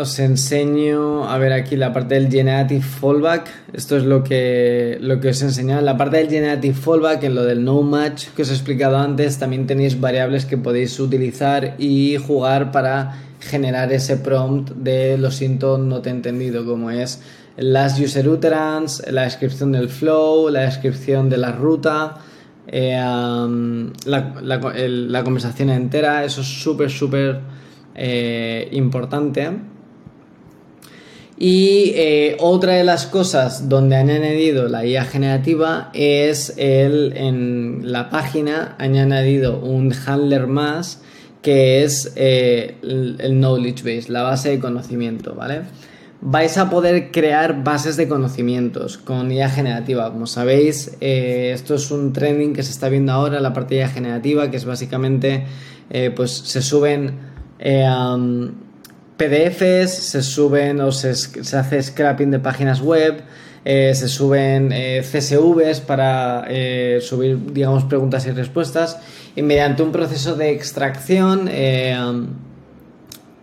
os 0.00 0.18
enseño, 0.20 1.28
a 1.28 1.38
ver 1.38 1.52
aquí 1.52 1.74
la 1.74 1.92
parte 1.92 2.14
del 2.14 2.30
Generative 2.30 2.82
Fallback. 2.82 3.48
Esto 3.72 3.96
es 3.96 4.04
lo 4.04 4.22
que, 4.22 4.96
lo 5.00 5.18
que 5.18 5.30
os 5.30 5.42
he 5.42 5.46
enseñado. 5.46 5.80
En 5.80 5.86
la 5.86 5.96
parte 5.96 6.18
del 6.18 6.28
Generative 6.28 6.74
Fallback, 6.74 7.24
en 7.24 7.34
lo 7.34 7.42
del 7.42 7.64
No 7.64 7.82
Match 7.82 8.28
que 8.36 8.42
os 8.42 8.50
he 8.50 8.52
explicado 8.52 8.96
antes, 8.96 9.38
también 9.38 9.66
tenéis 9.66 9.98
variables 9.98 10.44
que 10.44 10.56
podéis 10.56 11.00
utilizar 11.00 11.74
y 11.78 12.16
jugar 12.16 12.70
para 12.70 13.22
generar 13.40 13.92
ese 13.92 14.16
prompt 14.18 14.70
de 14.70 15.18
lo 15.18 15.32
siento, 15.32 15.78
no 15.78 16.00
te 16.00 16.10
he 16.10 16.12
entendido, 16.12 16.64
como 16.64 16.90
es 16.92 17.20
las 17.58 17.98
user 17.98 18.28
utterance, 18.28 19.10
la 19.10 19.22
descripción 19.22 19.72
del 19.72 19.88
flow, 19.88 20.48
la 20.48 20.60
descripción 20.60 21.28
de 21.28 21.38
la 21.38 21.52
ruta, 21.52 22.18
eh, 22.68 22.96
la, 24.04 25.24
conversación 25.24 25.70
entera, 25.70 26.24
eso 26.24 26.42
es 26.42 26.46
súper, 26.46 26.90
súper 26.90 27.40
eh, 27.94 28.68
importante. 28.72 29.50
Y 31.36 31.92
eh, 31.94 32.36
otra 32.40 32.74
de 32.74 32.84
las 32.84 33.06
cosas 33.06 33.68
donde 33.68 33.96
han 33.96 34.10
añadido 34.10 34.68
la 34.68 34.84
IA 34.84 35.04
generativa 35.04 35.90
es 35.94 36.54
el, 36.56 37.12
en 37.16 37.92
la 37.92 38.10
página 38.10 38.74
han 38.78 38.96
añadido 38.96 39.60
un 39.60 39.92
handler 39.92 40.48
más 40.48 41.00
que 41.40 41.84
es 41.84 42.12
el, 42.16 43.16
el 43.20 43.38
knowledge 43.38 43.84
base, 43.84 44.10
la 44.10 44.22
base 44.24 44.50
de 44.50 44.58
conocimiento, 44.58 45.36
¿vale? 45.36 45.62
Vais 46.20 46.58
a 46.58 46.68
poder 46.68 47.10
crear 47.12 47.62
bases 47.62 47.96
de 47.96 48.08
conocimientos 48.08 48.98
con 48.98 49.30
IA 49.30 49.48
generativa. 49.48 50.10
Como 50.10 50.26
sabéis, 50.26 50.96
eh, 51.00 51.52
esto 51.54 51.74
es 51.74 51.90
un 51.90 52.12
trending 52.12 52.54
que 52.54 52.62
se 52.62 52.72
está 52.72 52.88
viendo 52.88 53.12
ahora, 53.12 53.40
la 53.40 53.52
parte 53.52 53.76
de 53.76 53.82
IA 53.82 53.88
generativa, 53.88 54.50
que 54.50 54.56
es 54.56 54.64
básicamente, 54.64 55.44
eh, 55.90 56.10
pues 56.14 56.32
se 56.32 56.60
suben 56.60 57.12
eh, 57.60 57.86
PDFs, 59.16 59.90
se 59.90 60.22
suben 60.22 60.80
o 60.80 60.92
se, 60.92 61.14
se, 61.14 61.56
hace 61.56 61.82
scrapping 61.82 62.30
de 62.30 62.40
páginas 62.40 62.80
web, 62.80 63.22
se 63.64 64.08
suben 64.08 64.72
CSVs 65.02 65.80
para 65.80 66.46
subir, 67.00 67.52
digamos, 67.52 67.84
preguntas 67.84 68.24
y 68.26 68.30
respuestas, 68.30 68.98
y 69.36 69.42
mediante 69.42 69.82
un 69.82 69.92
proceso 69.92 70.36
de 70.36 70.52
extracción, 70.52 71.50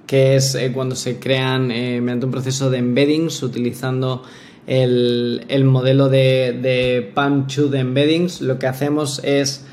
que 0.05 0.35
es 0.35 0.55
eh, 0.55 0.71
cuando 0.73 0.95
se 0.95 1.19
crean 1.19 1.71
eh, 1.71 1.99
mediante 2.01 2.25
un 2.25 2.31
proceso 2.31 2.69
de 2.69 2.77
embeddings 2.77 3.41
utilizando 3.43 4.23
el, 4.67 5.63
modelo 5.65 6.09
de, 6.09 6.57
de 6.59 7.11
PAM2 7.15 7.69
de 7.69 7.79
embeddings, 7.79 8.41
lo 8.41 8.57
que 8.57 8.67
hacemos 8.67 9.23
es 9.23 9.65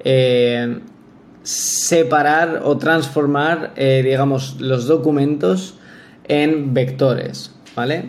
eh, 0.00 0.80
separar 1.42 2.62
o 2.64 2.76
transformar, 2.76 3.74
digamos, 3.76 4.60
los 4.60 4.86
documentos 4.86 5.74
en 6.26 6.74
vectores, 6.74 7.52
¿vale? 7.76 8.06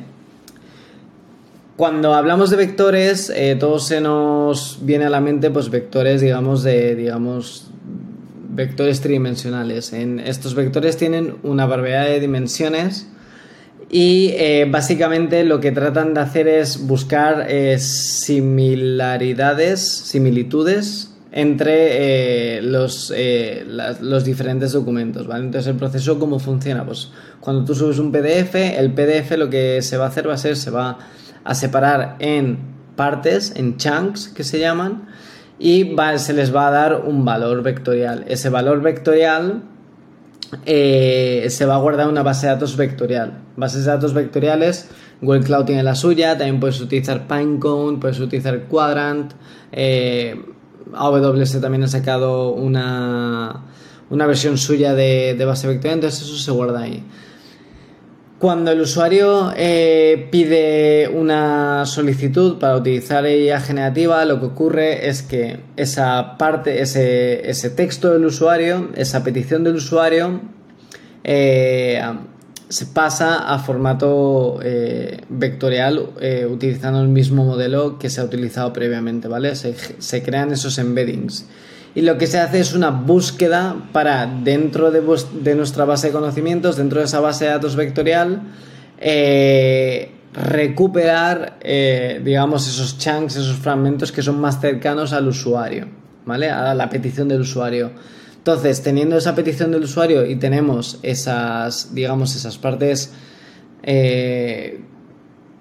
Cuando 1.78 2.15
hablamos 2.15 2.50
de 2.50 2.58
vectores, 2.58 3.32
todo 3.60 3.80
se 3.80 4.02
nos 4.02 4.80
viene 4.82 5.06
a 5.06 5.10
la 5.10 5.22
mente, 5.22 5.52
pues 5.52 5.70
vectores, 5.70 6.22
digamos, 6.22 6.63
de, 6.63 6.96
digamos, 6.96 7.72
vectores 8.54 9.02
tridimensionales. 9.02 9.92
En 9.94 10.20
estos 10.20 10.54
vectores 10.56 10.98
tienen 10.98 11.36
una 11.44 11.66
variedad 11.66 12.06
de 12.06 12.20
dimensiones 12.20 13.08
y 13.90 14.34
eh, 14.38 14.68
básicamente 14.70 15.44
lo 15.44 15.60
que 15.60 15.72
tratan 15.72 16.14
de 16.14 16.20
hacer 16.22 16.48
es 16.48 16.86
buscar 16.88 17.48
eh, 17.50 17.78
similaridades, 17.80 19.86
similitudes 19.86 21.08
entre 21.34 22.58
eh, 22.58 22.62
los, 22.62 23.14
los, 24.02 24.26
diferentes 24.26 24.74
documentos. 24.74 25.28
¿vale? 25.28 25.46
Entonces 25.46 25.70
el 25.70 25.78
proceso 25.78 26.20
cómo 26.20 26.40
funciona. 26.40 26.86
Pues 26.86 27.12
cuando 27.40 27.64
tú 27.66 27.74
subes 27.76 28.00
un 28.00 28.12
PDF, 28.12 28.56
el 28.56 28.94
PDF 28.94 29.38
lo 29.38 29.50
que 29.50 29.82
se 29.82 29.98
va 29.98 30.06
a 30.06 30.10
hacer 30.10 30.30
va 30.30 30.36
a 30.36 30.38
ser, 30.38 30.58
se 30.58 30.72
va 30.72 31.00
a 31.44 31.56
separar 31.56 32.18
en 32.20 32.60
partes, 32.96 33.54
en 33.56 33.78
chunks 33.78 34.28
que 34.30 34.44
se 34.44 34.60
llaman, 34.60 35.08
y 35.62 35.95
se 36.17 36.34
les 36.34 36.54
va 36.56 36.67
a 36.67 36.71
dar 36.71 37.04
un 37.06 37.24
valor 37.24 37.62
vectorial. 37.62 38.26
Ese 38.28 38.50
valor 38.50 38.82
vectorial 38.82 39.62
eh, 40.65 41.45
se 41.50 41.65
va 41.67 41.76
a 41.76 41.78
guardar 41.78 42.08
en 42.08 42.12
una 42.12 42.24
base 42.24 42.47
de 42.47 42.54
datos 42.54 42.76
vectorial. 42.76 43.38
Bases 43.56 43.86
de 43.86 43.91
datos 43.91 44.15
vectoriales, 44.15 44.89
Google 45.21 45.43
Cloud 45.43 45.65
tiene 45.65 45.84
la 45.84 45.93
suya, 45.93 46.36
también 46.36 46.60
puedes 46.60 46.82
utilizar 46.82 47.28
Pinecone, 47.28 48.00
puedes 48.00 48.19
utilizar 48.19 48.63
Quadrant, 48.63 49.34
eh, 49.71 50.43
AWS 50.93 51.62
también 51.62 51.84
ha 51.84 51.88
sacado 51.88 52.54
una, 52.54 53.65
una 54.10 54.26
versión 54.26 54.58
suya 54.58 54.95
de, 54.95 55.36
de 55.38 55.45
base 55.45 55.67
vectorial, 55.67 56.00
entonces 56.00 56.24
eso 56.24 56.38
se 56.38 56.50
guarda 56.50 56.82
ahí. 56.82 57.04
Cuando 58.42 58.72
el 58.72 58.82
usuario 58.82 59.54
eh, 59.56 60.28
pide 60.32 61.08
una 61.08 61.86
solicitud 61.86 62.58
para 62.58 62.76
utilizar 62.76 63.24
IA 63.30 63.62
generativa, 63.62 64.26
lo 64.26 64.40
que 64.40 64.48
ocurre 64.48 65.08
es 65.10 65.22
que 65.22 65.60
esa 65.78 66.40
parte, 66.40 66.82
ese, 66.82 67.70
texto 67.76 68.12
del 68.12 68.26
usuario, 68.26 68.90
esa 68.96 69.24
petición 69.24 69.64
del 69.64 69.76
usuario, 69.76 70.42
eh, 71.24 72.02
se 72.68 72.88
pasa 72.88 73.54
a 73.54 73.60
formato 73.60 74.58
eh, 74.64 75.22
vectorial 75.30 76.00
utilizando 76.50 77.00
el 77.00 77.10
mismo 77.10 77.46
modelo 77.46 78.00
que 78.00 78.10
se 78.10 78.22
ha 78.22 78.24
utilizado 78.24 78.74
previamente, 78.74 79.28
¿vale? 79.28 79.54
Se 79.56 80.24
crean 80.24 80.52
esos 80.52 80.80
embeddings 80.80 81.46
y 81.94 82.02
lo 82.02 82.18
que 82.18 82.28
se 82.28 82.40
hace 82.40 82.60
es 82.60 82.74
una 82.74 82.90
búsqueda 82.90 83.76
para 83.92 84.26
dentro 84.26 84.92
de, 84.92 85.56
nuestra 85.56 85.86
base 85.86 86.08
de 86.08 86.14
conocimientos, 86.14 86.78
dentro 86.78 87.00
de 87.00 87.06
esa 87.06 87.20
base 87.20 87.46
de 87.46 87.52
datos 87.52 87.76
vectorial, 87.76 88.42
eh, 88.98 90.12
recuperar, 90.34 91.58
eh, 91.62 92.22
digamos, 92.24 92.68
esos 92.68 92.98
chunks, 92.98 93.36
esos 93.36 93.58
fragmentos 93.58 94.12
que 94.12 94.22
son 94.22 94.40
más 94.40 94.62
cercanos 94.62 95.12
al 95.12 95.28
usuario, 95.28 95.88
¿vale? 96.26 96.50
A 96.50 96.74
la 96.74 96.90
petición 96.90 97.28
del 97.28 97.42
usuario. 97.42 97.92
Entonces, 98.38 98.82
teniendo 98.82 99.18
esa 99.18 99.36
petición 99.36 99.72
del 99.72 99.84
usuario 99.84 100.26
y 100.26 100.38
tenemos 100.38 101.00
esas, 101.04 101.94
digamos, 101.94 102.36
esas 102.36 102.58
partes 102.58 103.12
eh, 103.84 104.82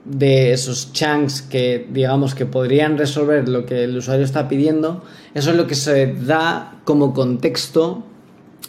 de 0.05 0.53
esos 0.53 0.93
chunks 0.93 1.43
que 1.43 1.87
digamos 1.91 2.35
que 2.35 2.47
podrían 2.47 2.97
resolver 2.97 3.49
lo 3.49 3.67
que 3.67 3.85
el 3.85 3.97
usuario 3.97 4.25
está 4.25 4.49
pidiendo, 4.49 5.05
eso 5.35 5.51
es 5.51 5.57
lo 5.57 5.67
que 5.67 5.75
se 5.75 6.15
da 6.15 6.81
como 6.85 7.13
contexto 7.13 8.05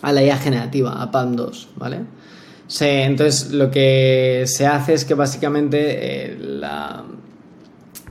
a 0.01 0.11
la 0.11 0.23
IA 0.23 0.37
generativa, 0.37 1.01
a 1.01 1.11
PAM2, 1.11 1.67
¿vale? 1.75 1.99
entonces 2.79 3.51
lo 3.51 3.69
que 3.69 4.43
se 4.45 4.65
hace 4.65 4.93
es 4.93 5.03
que 5.03 5.13
básicamente 5.13 6.31
eh, 6.31 6.37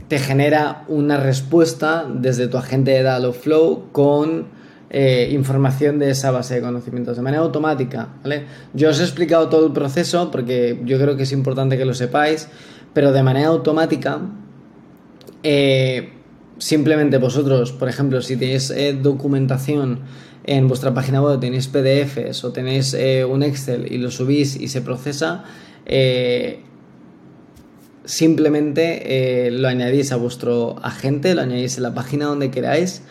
te 0.07 0.19
genera 0.19 0.83
una 0.87 1.17
respuesta 1.17 2.05
desde 2.07 2.47
tu 2.47 2.57
agente 2.57 2.91
de 2.91 3.01
Dialogflow 3.01 3.91
con 3.91 4.45
eh, 4.89 5.29
información 5.31 5.99
de 5.99 6.09
esa 6.09 6.31
base 6.31 6.55
de 6.55 6.61
conocimientos 6.61 7.15
de 7.15 7.21
manera 7.23 7.43
automática. 7.43 8.09
¿vale? 8.21 8.43
Yo 8.73 8.89
os 8.89 8.99
he 8.99 9.03
explicado 9.03 9.47
todo 9.47 9.65
el 9.65 9.71
proceso 9.71 10.29
porque 10.29 10.81
yo 10.83 10.99
creo 10.99 11.15
que 11.15 11.23
es 11.23 11.31
importante 11.31 11.77
que 11.77 11.85
lo 11.85 11.93
sepáis, 11.93 12.49
pero 12.93 13.11
de 13.11 13.23
manera 13.23 13.47
automática, 13.47 14.21
eh, 15.43 16.13
simplemente 16.57 17.17
vosotros, 17.17 17.71
por 17.71 17.89
ejemplo, 17.89 18.21
si 18.21 18.37
tenéis 18.37 18.69
eh, 18.69 18.93
documentación 18.93 20.01
en 20.43 20.67
vuestra 20.67 20.93
página 20.93 21.21
web, 21.21 21.39
tenéis 21.39 21.67
PDFs 21.67 22.43
o 22.43 22.51
tenéis 22.51 22.95
un 23.29 23.43
Excel 23.43 23.91
y 23.91 23.97
lo 23.99 24.09
subís 24.09 24.55
y 24.55 24.69
se 24.69 24.81
procesa, 24.81 25.43
simplemente 28.05 29.49
lo 29.51 29.67
añadís 29.67 30.11
a 30.11 30.15
vuestro 30.15 30.77
agente, 30.81 31.35
lo 31.35 31.41
añadís 31.41 31.77
en 31.77 31.83
la 31.83 31.93
página 31.93 32.25
donde 32.25 32.49
queráis 32.49 33.03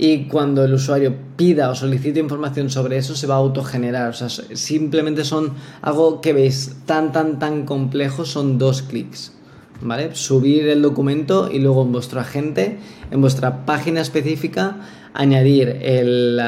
y 0.00 0.26
cuando 0.26 0.64
el 0.64 0.72
usuario 0.72 1.12
pida 1.36 1.70
o 1.70 1.74
solicite 1.74 2.20
información 2.20 2.70
sobre 2.70 2.98
eso 2.98 3.16
se 3.16 3.26
va 3.26 3.34
a 3.34 3.38
autogenerar. 3.38 4.10
O 4.10 4.12
sea, 4.12 4.28
simplemente 4.28 5.24
son 5.24 5.54
algo 5.82 6.20
que 6.20 6.32
veis 6.32 6.76
tan, 6.86 7.10
tan, 7.10 7.40
tan 7.40 7.66
complejo, 7.66 8.24
son 8.24 8.58
dos 8.58 8.82
clics. 8.82 9.32
¿Vale? 9.80 10.14
Subir 10.14 10.68
el 10.68 10.82
documento 10.82 11.48
y 11.50 11.60
luego 11.60 11.82
en 11.82 11.92
vuestro 11.92 12.20
agente, 12.20 12.78
en 13.10 13.20
vuestra 13.20 13.64
página 13.64 14.00
específica, 14.00 14.76
añadir 15.14 15.68
el, 15.82 16.40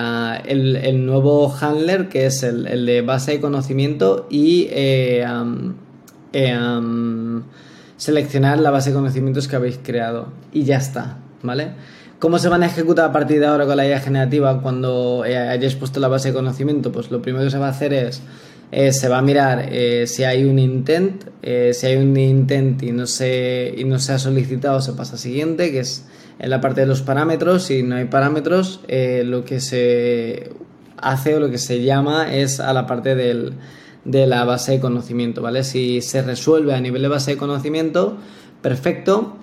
el, 0.47 1.07
nuevo 1.07 1.53
handler 1.61 2.09
que 2.09 2.27
es 2.27 2.43
el, 2.43 2.87
de 2.87 3.03
base 3.03 3.33
de 3.33 3.41
conocimiento 3.41 4.27
y 4.31 4.67
eh, 4.71 5.25
eh, 6.33 6.59
seleccionar 7.97 8.59
la 8.59 8.71
base 8.71 8.91
de 8.91 8.97
conocimientos 8.97 9.47
que 9.47 9.57
habéis 9.57 9.79
creado. 9.81 10.29
Y 10.53 10.65
ya 10.65 10.79
está, 10.79 11.19
¿vale? 11.43 11.75
¿Cómo 12.21 12.39
se 12.39 12.51
van 12.51 12.63
a 12.63 12.67
ejecutar 12.67 13.07
a 13.07 13.13
partir 13.13 13.41
de 13.41 13.47
ahora 13.47 13.65
con 13.65 13.79
la 13.79 13.89
IA 13.89 13.99
generativa 13.99 14.61
cuando 14.61 15.25
eh, 15.25 15.39
hayáis 15.39 15.75
puesto 15.75 16.01
la 16.01 16.09
base 16.09 16.29
de 16.29 16.35
conocimiento? 16.35 16.93
Pues 16.93 17.11
lo 17.11 17.23
primero 17.23 17.47
que 17.47 17.51
se 17.51 17.57
va 17.57 17.69
a 17.69 17.71
hacer 17.71 17.95
es, 17.95 18.21
eh, 18.73 18.93
se 18.93 19.09
va 19.09 19.17
a 19.17 19.23
mirar 19.23 19.71
eh, 19.73 20.07
si 20.07 20.25
hay 20.25 20.45
un 20.45 20.59
intent, 20.59 21.25
si 21.43 21.87
hay 21.87 21.97
un 21.97 22.15
intent 22.15 22.83
y 22.83 22.93
no, 22.93 23.07
se, 23.07 23.73
y 23.75 23.85
no 23.85 23.99
se 23.99 24.13
ha 24.13 24.19
solicitado, 24.19 24.83
se 24.83 24.93
pasa 24.93 25.15
al 25.15 25.19
siguiente, 25.19 25.73
que 25.73 25.81
es 25.81 26.05
en 26.39 26.51
la 26.51 26.61
parte 26.61 26.83
de 26.83 26.89
los 26.89 27.01
parámetros. 27.01 27.63
Si 27.63 27.83
no 27.83 27.97
hay 27.97 28.05
parámetros, 28.05 28.81
lo 29.25 29.47
que 29.47 29.61
se 29.61 30.51
hace 30.99 31.37
o 31.37 31.41
lo 31.41 31.51
que 31.51 31.57
se 31.57 31.83
llama 31.83 32.35
es 32.35 32.61
a 32.61 32.75
la 32.75 32.87
parte 32.87 33.15
del, 33.15 33.55
de 34.05 34.27
la 34.27 34.45
base 34.45 34.73
de 34.73 34.81
conocimiento, 34.81 35.41
¿vale? 35.41 35.65
Si 35.65 36.03
se 36.03 36.21
resuelve 36.21 36.75
a 36.75 36.83
nivel 36.83 37.01
de 37.01 37.09
base 37.09 37.31
de 37.31 37.37
conocimiento, 37.39 38.19
perfecto 38.61 39.39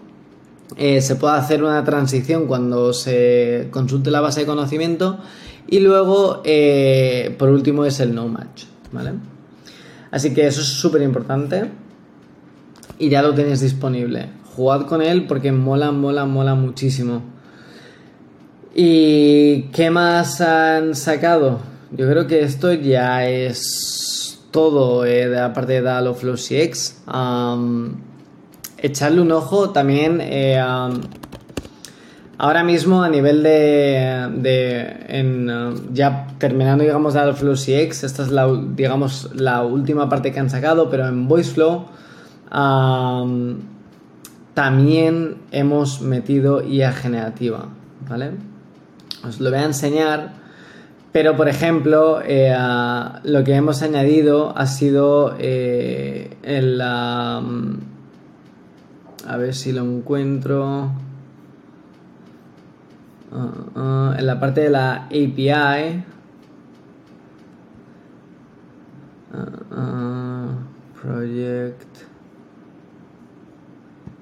eh, 0.76 1.02
se 1.02 1.16
puede 1.16 1.36
hacer 1.36 1.64
una 1.64 1.84
transición 1.84 2.48
cuando 2.48 2.92
se 2.94 3.70
consulte 3.72 4.12
la 4.12 4.22
base 4.22 4.42
de 4.42 4.46
conocimiento 4.46 5.20
y 5.68 5.80
luego, 5.80 6.42
eh, 6.44 7.36
por 7.38 7.50
último, 7.50 7.86
es 7.86 8.00
el 8.00 8.14
no 8.14 8.28
match, 8.28 8.66
¿vale? 8.92 9.14
Así 10.12 10.34
que 10.34 10.48
eso 10.48 10.62
es 10.62 10.68
súper 10.68 11.02
importante 11.02 11.70
y 13.00 13.10
ya 13.10 13.22
lo 13.22 13.34
tenéis 13.34 13.62
disponible. 13.62 14.30
Jugad 14.56 14.86
con 14.88 15.02
él 15.02 15.26
porque 15.28 15.52
mola, 15.52 15.92
mola, 15.92 16.26
mola 16.26 16.56
muchísimo. 16.56 17.22
¿Y 18.74 19.64
qué 19.74 19.90
más 19.90 20.42
han 20.42 20.96
sacado? 20.96 21.60
Yo 21.92 22.10
creo 22.10 22.28
que 22.28 22.42
esto 22.42 22.74
ya 22.74 23.28
es 23.28 24.40
todo 24.52 25.06
eh, 25.06 25.28
de 25.28 25.36
la 25.36 25.54
parte 25.54 25.74
de 25.74 25.82
Dalo 25.82 26.14
Flow 26.14 26.36
CX 26.36 27.02
echarle 28.78 29.22
un 29.22 29.32
ojo 29.32 29.72
también. 29.72 30.20
Eh, 30.22 30.60
ahora 32.38 32.64
mismo 32.64 33.02
a 33.04 33.10
nivel 33.10 33.44
de, 33.44 34.30
de 34.36 35.84
ya 35.94 36.28
terminando 36.38 36.84
digamos 36.84 37.16
Flow 37.36 37.56
CX, 37.56 38.04
esta 38.04 38.24
es 38.24 38.30
la 38.30 38.48
digamos 38.76 39.30
la 39.34 39.64
última 39.64 40.08
parte 40.10 40.32
que 40.32 40.40
han 40.40 40.50
sacado, 40.50 40.90
pero 40.90 41.08
en 41.08 41.28
VoiceFlow 41.28 41.86
también 44.54 45.38
hemos 45.52 46.02
metido 46.02 46.64
IA 46.64 46.92
generativa, 46.92 47.68
¿vale? 48.10 48.32
Os 49.28 49.40
lo 49.40 49.52
voy 49.52 49.60
a 49.60 49.66
enseñar. 49.66 50.32
Pero, 51.12 51.36
por 51.36 51.48
ejemplo, 51.48 52.22
eh, 52.26 52.56
lo 53.24 53.44
que 53.44 53.54
hemos 53.54 53.82
añadido 53.82 54.58
ha 54.58 54.66
sido 54.68 55.36
eh, 55.40 56.38
el, 56.44 56.82
a 59.28 59.38
ver 59.38 59.54
si 59.54 59.74
lo 59.74 59.84
encuentro. 59.84 60.92
Ah, 63.32 63.52
ah, 63.76 64.16
en 64.18 64.26
la 64.26 64.40
parte 64.40 64.62
de 64.62 64.70
la 64.70 65.06
API. 65.06 66.04
Uh, 69.34 71.00
project. 71.00 71.86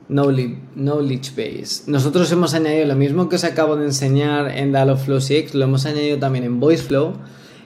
Knowledge, 0.08 1.32
Base. 1.36 1.90
Nosotros 1.90 2.32
hemos 2.32 2.54
añadido 2.54 2.86
lo 2.86 2.96
mismo 2.96 3.30
que 3.30 3.38
os 3.38 3.44
acabo 3.44 3.76
de 3.76 3.86
enseñar 3.86 4.52
en 4.52 4.72
Dialogflow 4.72 5.20
CX, 5.20 5.56
lo 5.56 5.66
hemos 5.66 5.86
añadido 5.86 6.20
también 6.20 6.46
en 6.46 6.60
VoiceFlow. 6.60 7.14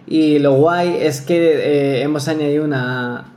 Y 0.07 0.39
lo 0.39 0.53
guay 0.53 0.97
es 1.01 1.21
que 1.21 1.37
eh, 1.37 2.01
hemos 2.01 2.27
añadido 2.27 2.63
una, 2.63 3.28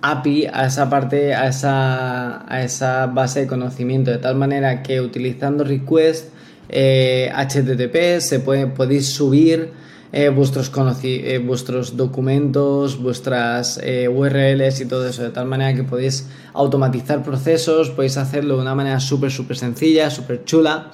API 0.00 0.46
a 0.52 0.66
esa 0.66 0.90
parte, 0.90 1.34
a 1.34 1.48
esa, 1.48 2.52
a 2.52 2.62
esa 2.62 3.06
base 3.06 3.40
de 3.40 3.46
conocimiento, 3.46 4.10
de 4.10 4.18
tal 4.18 4.36
manera 4.36 4.82
que 4.82 5.00
utilizando 5.00 5.64
request 5.64 6.34
HTTP 6.68 7.94
eh, 7.94 8.20
se 8.20 8.40
puede, 8.40 8.66
podéis 8.66 9.14
subir 9.14 9.70
eh, 10.12 10.28
vuestros, 10.28 10.70
eh, 11.02 11.38
vuestros 11.44 11.96
documentos, 11.96 13.00
vuestras 13.02 13.78
URLs 13.78 14.80
y 14.80 14.86
todo 14.86 15.08
eso, 15.08 15.22
de 15.22 15.30
tal 15.30 15.46
manera 15.46 15.74
que 15.74 15.82
podéis 15.82 16.28
automatizar 16.52 17.22
procesos, 17.22 17.90
podéis 17.90 18.16
hacerlo 18.16 18.56
de 18.56 18.62
una 18.62 18.74
manera 18.74 19.00
súper, 19.00 19.30
súper 19.30 19.56
sencilla, 19.56 20.10
súper 20.10 20.44
chula. 20.44 20.90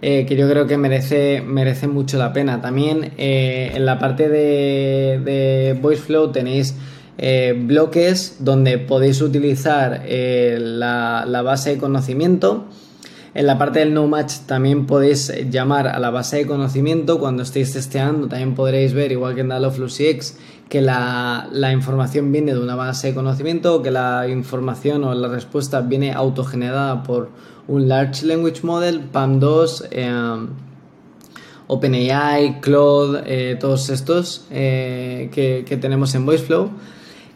que 0.00 0.36
yo 0.36 0.48
creo 0.48 0.66
que 0.66 0.76
merece, 0.76 1.40
merece 1.40 1.88
mucho 1.88 2.18
la 2.18 2.32
pena. 2.32 2.60
También 2.60 3.14
en 3.16 3.84
la 3.84 3.98
parte 3.98 4.28
de, 4.28 5.20
de 5.24 5.78
VoiceFlow 5.80 6.30
tenéis 6.30 6.74
eh, 7.20 7.52
bloques 7.60 8.36
donde 8.38 8.78
podéis 8.78 9.20
utilizar 9.20 10.02
eh, 10.04 10.56
la, 10.60 11.42
base 11.42 11.70
de 11.70 11.78
conocimiento. 11.78 12.66
En 13.34 13.46
la 13.46 13.58
parte 13.58 13.80
del 13.80 13.92
no 13.92 14.06
match 14.06 14.34
también 14.46 14.86
podéis 14.86 15.32
llamar 15.50 15.88
a 15.88 15.98
la 15.98 16.10
base 16.10 16.36
de 16.36 16.46
conocimiento 16.46 17.18
cuando 17.18 17.42
estéis 17.42 17.72
testeando. 17.72 18.28
También 18.28 18.54
podréis 18.54 18.94
ver, 18.94 19.10
igual 19.10 19.34
que 19.34 19.40
en 19.40 19.48
Dialogflow 19.48 19.88
CX, 19.88 20.36
que 20.68 20.80
la, 20.80 21.48
información 21.72 22.30
viene 22.30 22.54
de 22.54 22.60
una 22.60 22.76
base 22.76 23.08
de 23.08 23.14
conocimiento 23.14 23.74
o 23.74 23.82
que 23.82 23.90
la 23.90 24.28
información 24.28 25.02
o 25.02 25.12
la 25.12 25.26
respuesta 25.26 25.80
viene 25.80 26.12
autogenerada 26.12 27.02
por 27.02 27.30
un 27.66 27.88
Large 27.88 28.26
Language 28.26 28.60
Model, 28.62 29.10
PAM2, 29.12 29.88
eh, 29.90 30.46
OpenAI, 31.66 32.60
Claude, 32.60 33.56
todos 33.56 33.90
estos 33.90 34.46
que, 34.48 35.78
tenemos 35.80 36.14
en 36.14 36.24
VoiceFlow. 36.24 36.70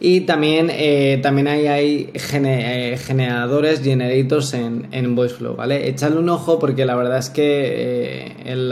Y 0.04 0.22
también, 0.22 0.68
eh, 0.68 1.20
también 1.22 1.46
hay, 1.46 1.68
hay 1.68 2.10
eh, 2.12 2.98
generadores, 2.98 3.82
generators 3.84 4.52
en, 4.52 4.88
en 4.90 5.14
VoiceFlow, 5.14 5.54
¿vale? 5.54 5.88
Echadle 5.88 6.18
un 6.18 6.28
ojo 6.28 6.58
porque 6.58 6.84
la 6.84 6.96
verdad 6.96 7.18
es 7.18 7.30
que 7.30 7.44
eh, 7.44 8.36
en, 8.44 8.68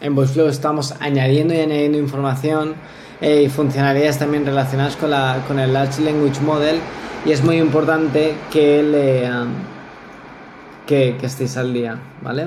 en 0.00 0.14
VoiceFlow 0.14 0.48
estamos 0.48 0.94
añadiendo 1.00 1.52
y 1.52 1.58
añadiendo 1.58 1.98
información 1.98 2.72
y 3.20 3.50
funcionalidades 3.50 4.18
también 4.18 4.46
relacionadas 4.46 4.96
con, 4.96 5.10
la, 5.10 5.44
con 5.46 5.58
el 5.58 5.74
Large 5.74 6.00
Language 6.00 6.40
Model 6.40 6.76
y 7.26 7.32
es 7.32 7.44
muy 7.44 7.58
importante 7.58 8.32
que, 8.50 8.82
le, 8.82 9.28
que, 10.86 11.18
que 11.20 11.26
estéis 11.26 11.58
al 11.58 11.74
día, 11.74 12.00
¿vale? 12.22 12.46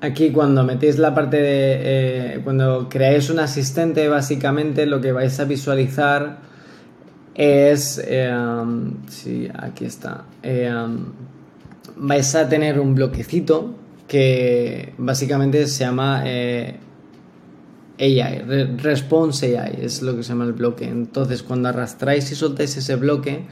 Aquí 0.00 0.30
cuando 0.30 0.62
metéis 0.62 0.98
la 0.98 1.14
parte 1.14 1.38
de... 1.38 2.34
Eh, 2.34 2.40
cuando 2.44 2.88
creáis 2.88 3.30
un 3.30 3.38
asistente, 3.38 4.08
básicamente 4.08 4.84
lo 4.86 5.00
que 5.00 5.12
vais 5.12 5.38
a 5.40 5.44
visualizar 5.44 6.38
es... 7.34 8.02
Um, 8.06 9.06
sí, 9.08 9.48
aquí 9.54 9.86
está. 9.86 10.24
Um, 10.44 11.12
vais 11.96 12.34
a 12.34 12.48
tener 12.48 12.78
un 12.78 12.94
bloquecito 12.94 13.74
que 14.06 14.92
básicamente 14.98 15.66
se 15.66 15.84
llama 15.84 16.22
eh, 16.26 16.76
AI, 17.98 18.76
Response 18.76 19.58
AI, 19.58 19.78
es 19.82 20.02
lo 20.02 20.16
que 20.16 20.22
se 20.22 20.30
llama 20.30 20.44
el 20.44 20.52
bloque. 20.52 20.84
Entonces, 20.86 21.42
cuando 21.42 21.68
arrastráis 21.68 22.30
y 22.30 22.34
soltáis 22.34 22.76
ese 22.76 22.96
bloque, 22.96 23.46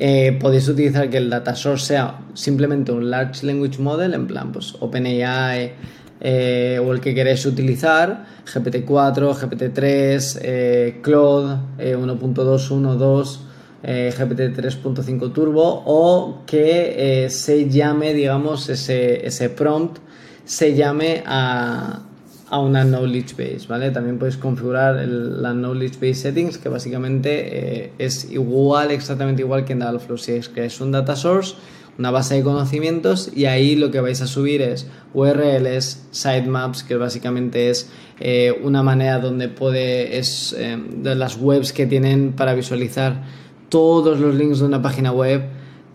eh, 0.00 0.38
podéis 0.40 0.68
utilizar 0.68 1.10
que 1.10 1.16
el 1.16 1.28
data 1.28 1.56
source 1.56 1.86
sea 1.86 2.20
simplemente 2.32 2.92
un 2.92 3.10
Large 3.10 3.44
Language 3.44 3.80
Model, 3.80 4.14
en 4.14 4.28
plan, 4.28 4.52
pues 4.52 4.76
OpenAI 4.78 5.72
eh, 6.20 6.80
o 6.80 6.92
el 6.92 7.00
que 7.00 7.16
queréis 7.16 7.44
utilizar, 7.46 8.24
GPT-4, 8.46 9.34
GPT-3, 9.34 10.38
eh, 10.40 11.00
Claude 11.02 11.58
1.212. 11.78 13.40
GPT 13.80 14.58
3.5 14.58 15.32
Turbo 15.32 15.84
o 15.86 16.42
que 16.46 17.28
se 17.30 17.70
llame, 17.70 18.12
digamos, 18.12 18.68
ese, 18.68 19.24
ese 19.24 19.50
prompt 19.50 19.98
se 20.44 20.74
llame 20.74 21.22
a, 21.24 22.07
a 22.50 22.58
una 22.60 22.84
knowledge 22.84 23.34
base, 23.36 23.66
¿vale? 23.68 23.90
También 23.90 24.18
podéis 24.18 24.36
configurar 24.36 24.96
la 25.06 25.52
knowledge 25.52 25.96
base 25.96 26.14
settings, 26.14 26.58
que 26.58 26.68
básicamente 26.68 27.84
eh, 27.84 27.92
es 27.98 28.30
igual, 28.30 28.90
exactamente 28.90 29.42
igual 29.42 29.64
que 29.64 29.74
en 29.74 29.80
Dataflow. 29.80 30.16
Si 30.16 30.32
es 30.32 30.48
que 30.48 30.64
es 30.64 30.80
un 30.80 30.90
data 30.90 31.14
source, 31.14 31.56
una 31.98 32.10
base 32.10 32.36
de 32.36 32.42
conocimientos, 32.42 33.30
y 33.34 33.44
ahí 33.46 33.76
lo 33.76 33.90
que 33.90 34.00
vais 34.00 34.20
a 34.22 34.26
subir 34.26 34.62
es 34.62 34.86
URLs, 35.12 36.06
sitemaps, 36.10 36.84
que 36.84 36.96
básicamente 36.96 37.68
es 37.70 37.90
eh, 38.20 38.58
una 38.62 38.82
manera 38.82 39.18
donde 39.18 39.48
puede, 39.48 40.18
es 40.18 40.54
eh, 40.58 40.78
de 40.96 41.14
las 41.14 41.36
webs 41.36 41.72
que 41.72 41.86
tienen 41.86 42.32
para 42.32 42.54
visualizar 42.54 43.24
todos 43.68 44.20
los 44.20 44.34
links 44.34 44.60
de 44.60 44.64
una 44.64 44.80
página 44.80 45.12
web, 45.12 45.42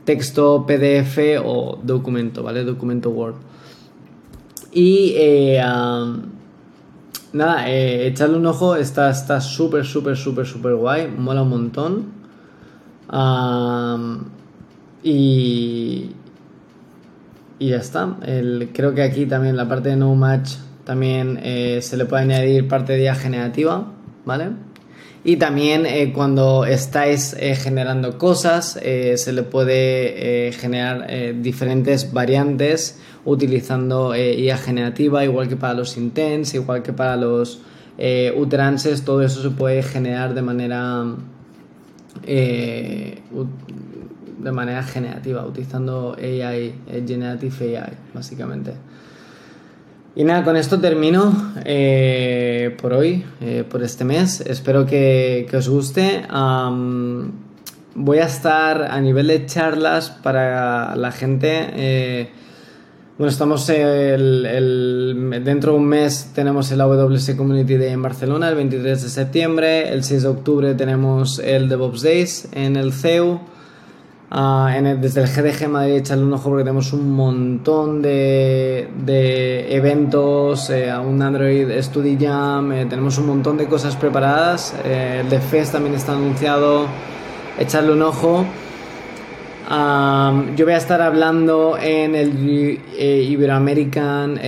texto, 0.06 0.66
PDF 0.68 1.18
o 1.44 1.80
documento, 1.82 2.44
¿vale? 2.44 2.64
Documento 2.64 3.10
Word. 3.10 3.36
Y 4.72 5.16
Nada, 7.34 7.68
eh, 7.68 8.06
echarle 8.08 8.38
un 8.38 8.46
ojo, 8.46 8.76
está 8.76 9.12
súper, 9.42 9.86
súper, 9.86 10.16
súper, 10.16 10.46
súper 10.46 10.76
guay, 10.76 11.08
mola 11.08 11.42
un 11.42 11.50
montón. 11.50 12.14
y, 15.04 16.12
y 17.58 17.70
ya 17.70 17.78
está. 17.78 18.18
El, 18.24 18.70
creo 18.72 18.94
que 18.94 19.02
aquí 19.02 19.26
también 19.26 19.58
la 19.58 19.68
parte 19.68 19.90
de 19.90 19.96
no 19.96 20.14
match 20.14 20.58
también 20.86 21.40
eh, 21.42 21.80
se 21.82 21.98
le 21.98 22.06
puede 22.06 22.24
añadir 22.24 22.68
parte 22.68 22.94
de 22.94 23.04
IA 23.04 23.16
generativa, 23.16 23.92
¿vale? 24.26 24.50
Y 25.24 25.38
también 25.38 25.86
eh, 25.86 26.12
cuando 26.14 26.66
estáis 26.66 27.36
eh, 27.40 27.56
generando 27.56 28.18
cosas, 28.18 28.74
se 28.74 29.34
le 29.34 29.44
puede 29.44 30.52
generar 30.52 31.08
diferentes 31.42 32.12
variantes 32.12 33.00
utilizando 33.26 34.16
IA 34.16 34.58
generativa, 34.58 35.24
igual 35.24 35.48
que 35.48 35.56
para 35.56 35.74
los 35.74 35.98
intents, 35.98 36.54
igual 36.56 36.84
que 36.84 36.94
para 36.94 37.16
los 37.16 37.62
utterances, 38.36 39.06
todo 39.06 39.22
eso 39.22 39.42
se 39.42 39.50
puede 39.52 39.84
generar 39.84 40.34
de 40.34 40.42
manera 40.42 41.06
de 44.44 44.52
manera 44.52 44.84
generativa, 44.84 45.46
utilizando 45.46 46.16
AI, 46.20 46.74
Generative 47.08 47.78
AI, 47.78 47.94
básicamente. 48.14 48.74
Y 50.16 50.24
nada, 50.24 50.44
con 50.44 50.56
esto 50.56 50.80
termino 50.80 51.54
eh, 51.66 52.76
por 52.80 52.94
hoy, 52.94 53.26
eh, 53.42 53.64
por 53.68 53.82
este 53.82 54.04
mes. 54.04 54.42
Espero 54.42 54.86
que, 54.86 55.50
os 55.58 55.68
guste. 55.68 56.28
voy 57.96 58.18
a 58.20 58.26
estar 58.26 58.84
a 58.92 59.02
nivel 59.02 59.28
de 59.28 59.46
charlas 59.48 60.12
para 60.12 60.96
la 60.96 61.12
gente. 61.12 61.50
Eh, 61.74 62.30
bueno, 63.16 63.30
estamos 63.30 63.70
el, 63.70 65.42
dentro 65.44 65.74
de 65.74 65.78
un 65.78 65.86
mes 65.86 66.32
tenemos 66.34 66.72
el 66.72 66.82
AWS 66.82 67.36
Community 67.38 67.78
Day 67.78 67.92
en 67.92 68.02
Barcelona, 68.02 68.50
el 68.50 68.56
23 68.56 69.04
de 69.04 69.10
septiembre. 69.10 69.94
El 69.94 70.04
6 70.04 70.24
de 70.24 70.28
octubre 70.30 70.74
tenemos 70.74 71.38
el 71.38 71.70
DevOps 71.70 72.02
Days 72.02 72.48
en 72.54 72.76
el 72.76 72.92
CEU. 72.92 73.40
Ah, 74.32 74.76
desde 75.00 75.22
el 75.22 75.28
GDG 75.28 75.70
Madrid 75.70 75.98
echarle 75.98 76.24
un 76.24 76.34
ojo 76.34 76.50
porque 76.50 76.64
tenemos 76.64 76.92
un 76.92 77.12
montón 77.12 78.02
de, 78.02 78.90
eventos, 79.70 80.72
eh, 80.72 80.92
un 80.98 81.22
Android 81.22 81.70
Study 81.84 82.18
Jam, 82.20 82.72
eh, 82.72 82.88
tenemos 82.88 83.20
un 83.20 83.28
montón 83.28 83.58
de 83.58 83.68
cosas 83.68 83.96
preparadas. 83.96 84.74
Eh, 84.86 85.20
el 85.22 85.30
de 85.30 85.40
FES 85.40 85.74
también 85.74 85.94
está 85.94 86.14
anunciado, 86.14 86.88
echarle 87.60 87.92
un 87.92 88.02
ojo. 88.02 88.44
Yo 89.70 90.66
voy 90.66 90.74
a 90.74 90.78
estar 90.78 91.02
hablando 91.02 91.78
en 91.80 92.16
el 92.16 92.80
Iberoamerican 93.00 94.40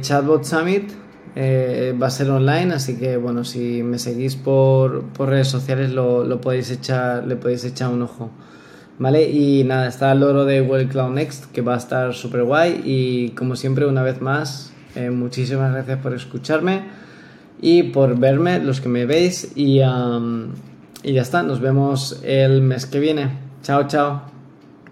Chatbot 0.00 0.44
Summit. 0.44 0.90
va 1.36 2.06
a 2.06 2.10
ser 2.10 2.30
online, 2.30 2.74
así 2.74 2.96
que 2.96 3.16
bueno, 3.16 3.44
si 3.44 3.82
me 3.82 3.98
seguís 3.98 4.36
por, 4.36 5.04
redes 5.18 5.48
sociales 5.48 5.90
lo, 5.90 6.24
lo 6.24 6.40
podéis 6.40 6.70
echar, 6.70 7.26
le 7.26 7.36
podéis 7.36 7.64
echar 7.64 7.90
un 7.90 8.02
ojo. 8.02 8.30
¿Vale? 8.98 9.28
Y 9.28 9.64
nada, 9.64 9.88
está 9.88 10.12
el 10.12 10.20
loro 10.20 10.44
de 10.44 10.60
World 10.60 10.90
Cloud 10.90 11.10
Next, 11.14 11.50
que 11.52 11.62
va 11.62 11.74
a 11.74 11.78
estar 11.78 12.14
súper 12.14 12.44
guay. 12.44 12.82
Y 12.84 13.30
como 13.30 13.56
siempre, 13.56 13.86
una 13.86 14.02
vez 14.02 14.20
más, 14.20 14.72
eh, 14.94 15.10
muchísimas 15.10 15.72
gracias 15.72 15.98
por 15.98 16.14
escucharme 16.14 16.82
y 17.60 17.84
por 17.84 18.16
verme, 18.18 18.60
los 18.60 18.80
que 18.80 18.88
me 18.88 19.06
veis. 19.06 19.52
Y, 19.56 19.80
y 19.80 21.12
ya 21.12 21.22
está, 21.22 21.42
nos 21.42 21.60
vemos 21.60 22.20
el 22.22 22.62
mes 22.62 22.86
que 22.86 23.00
viene. 23.00 23.30
Chao, 23.62 23.88
chao. 23.88 24.33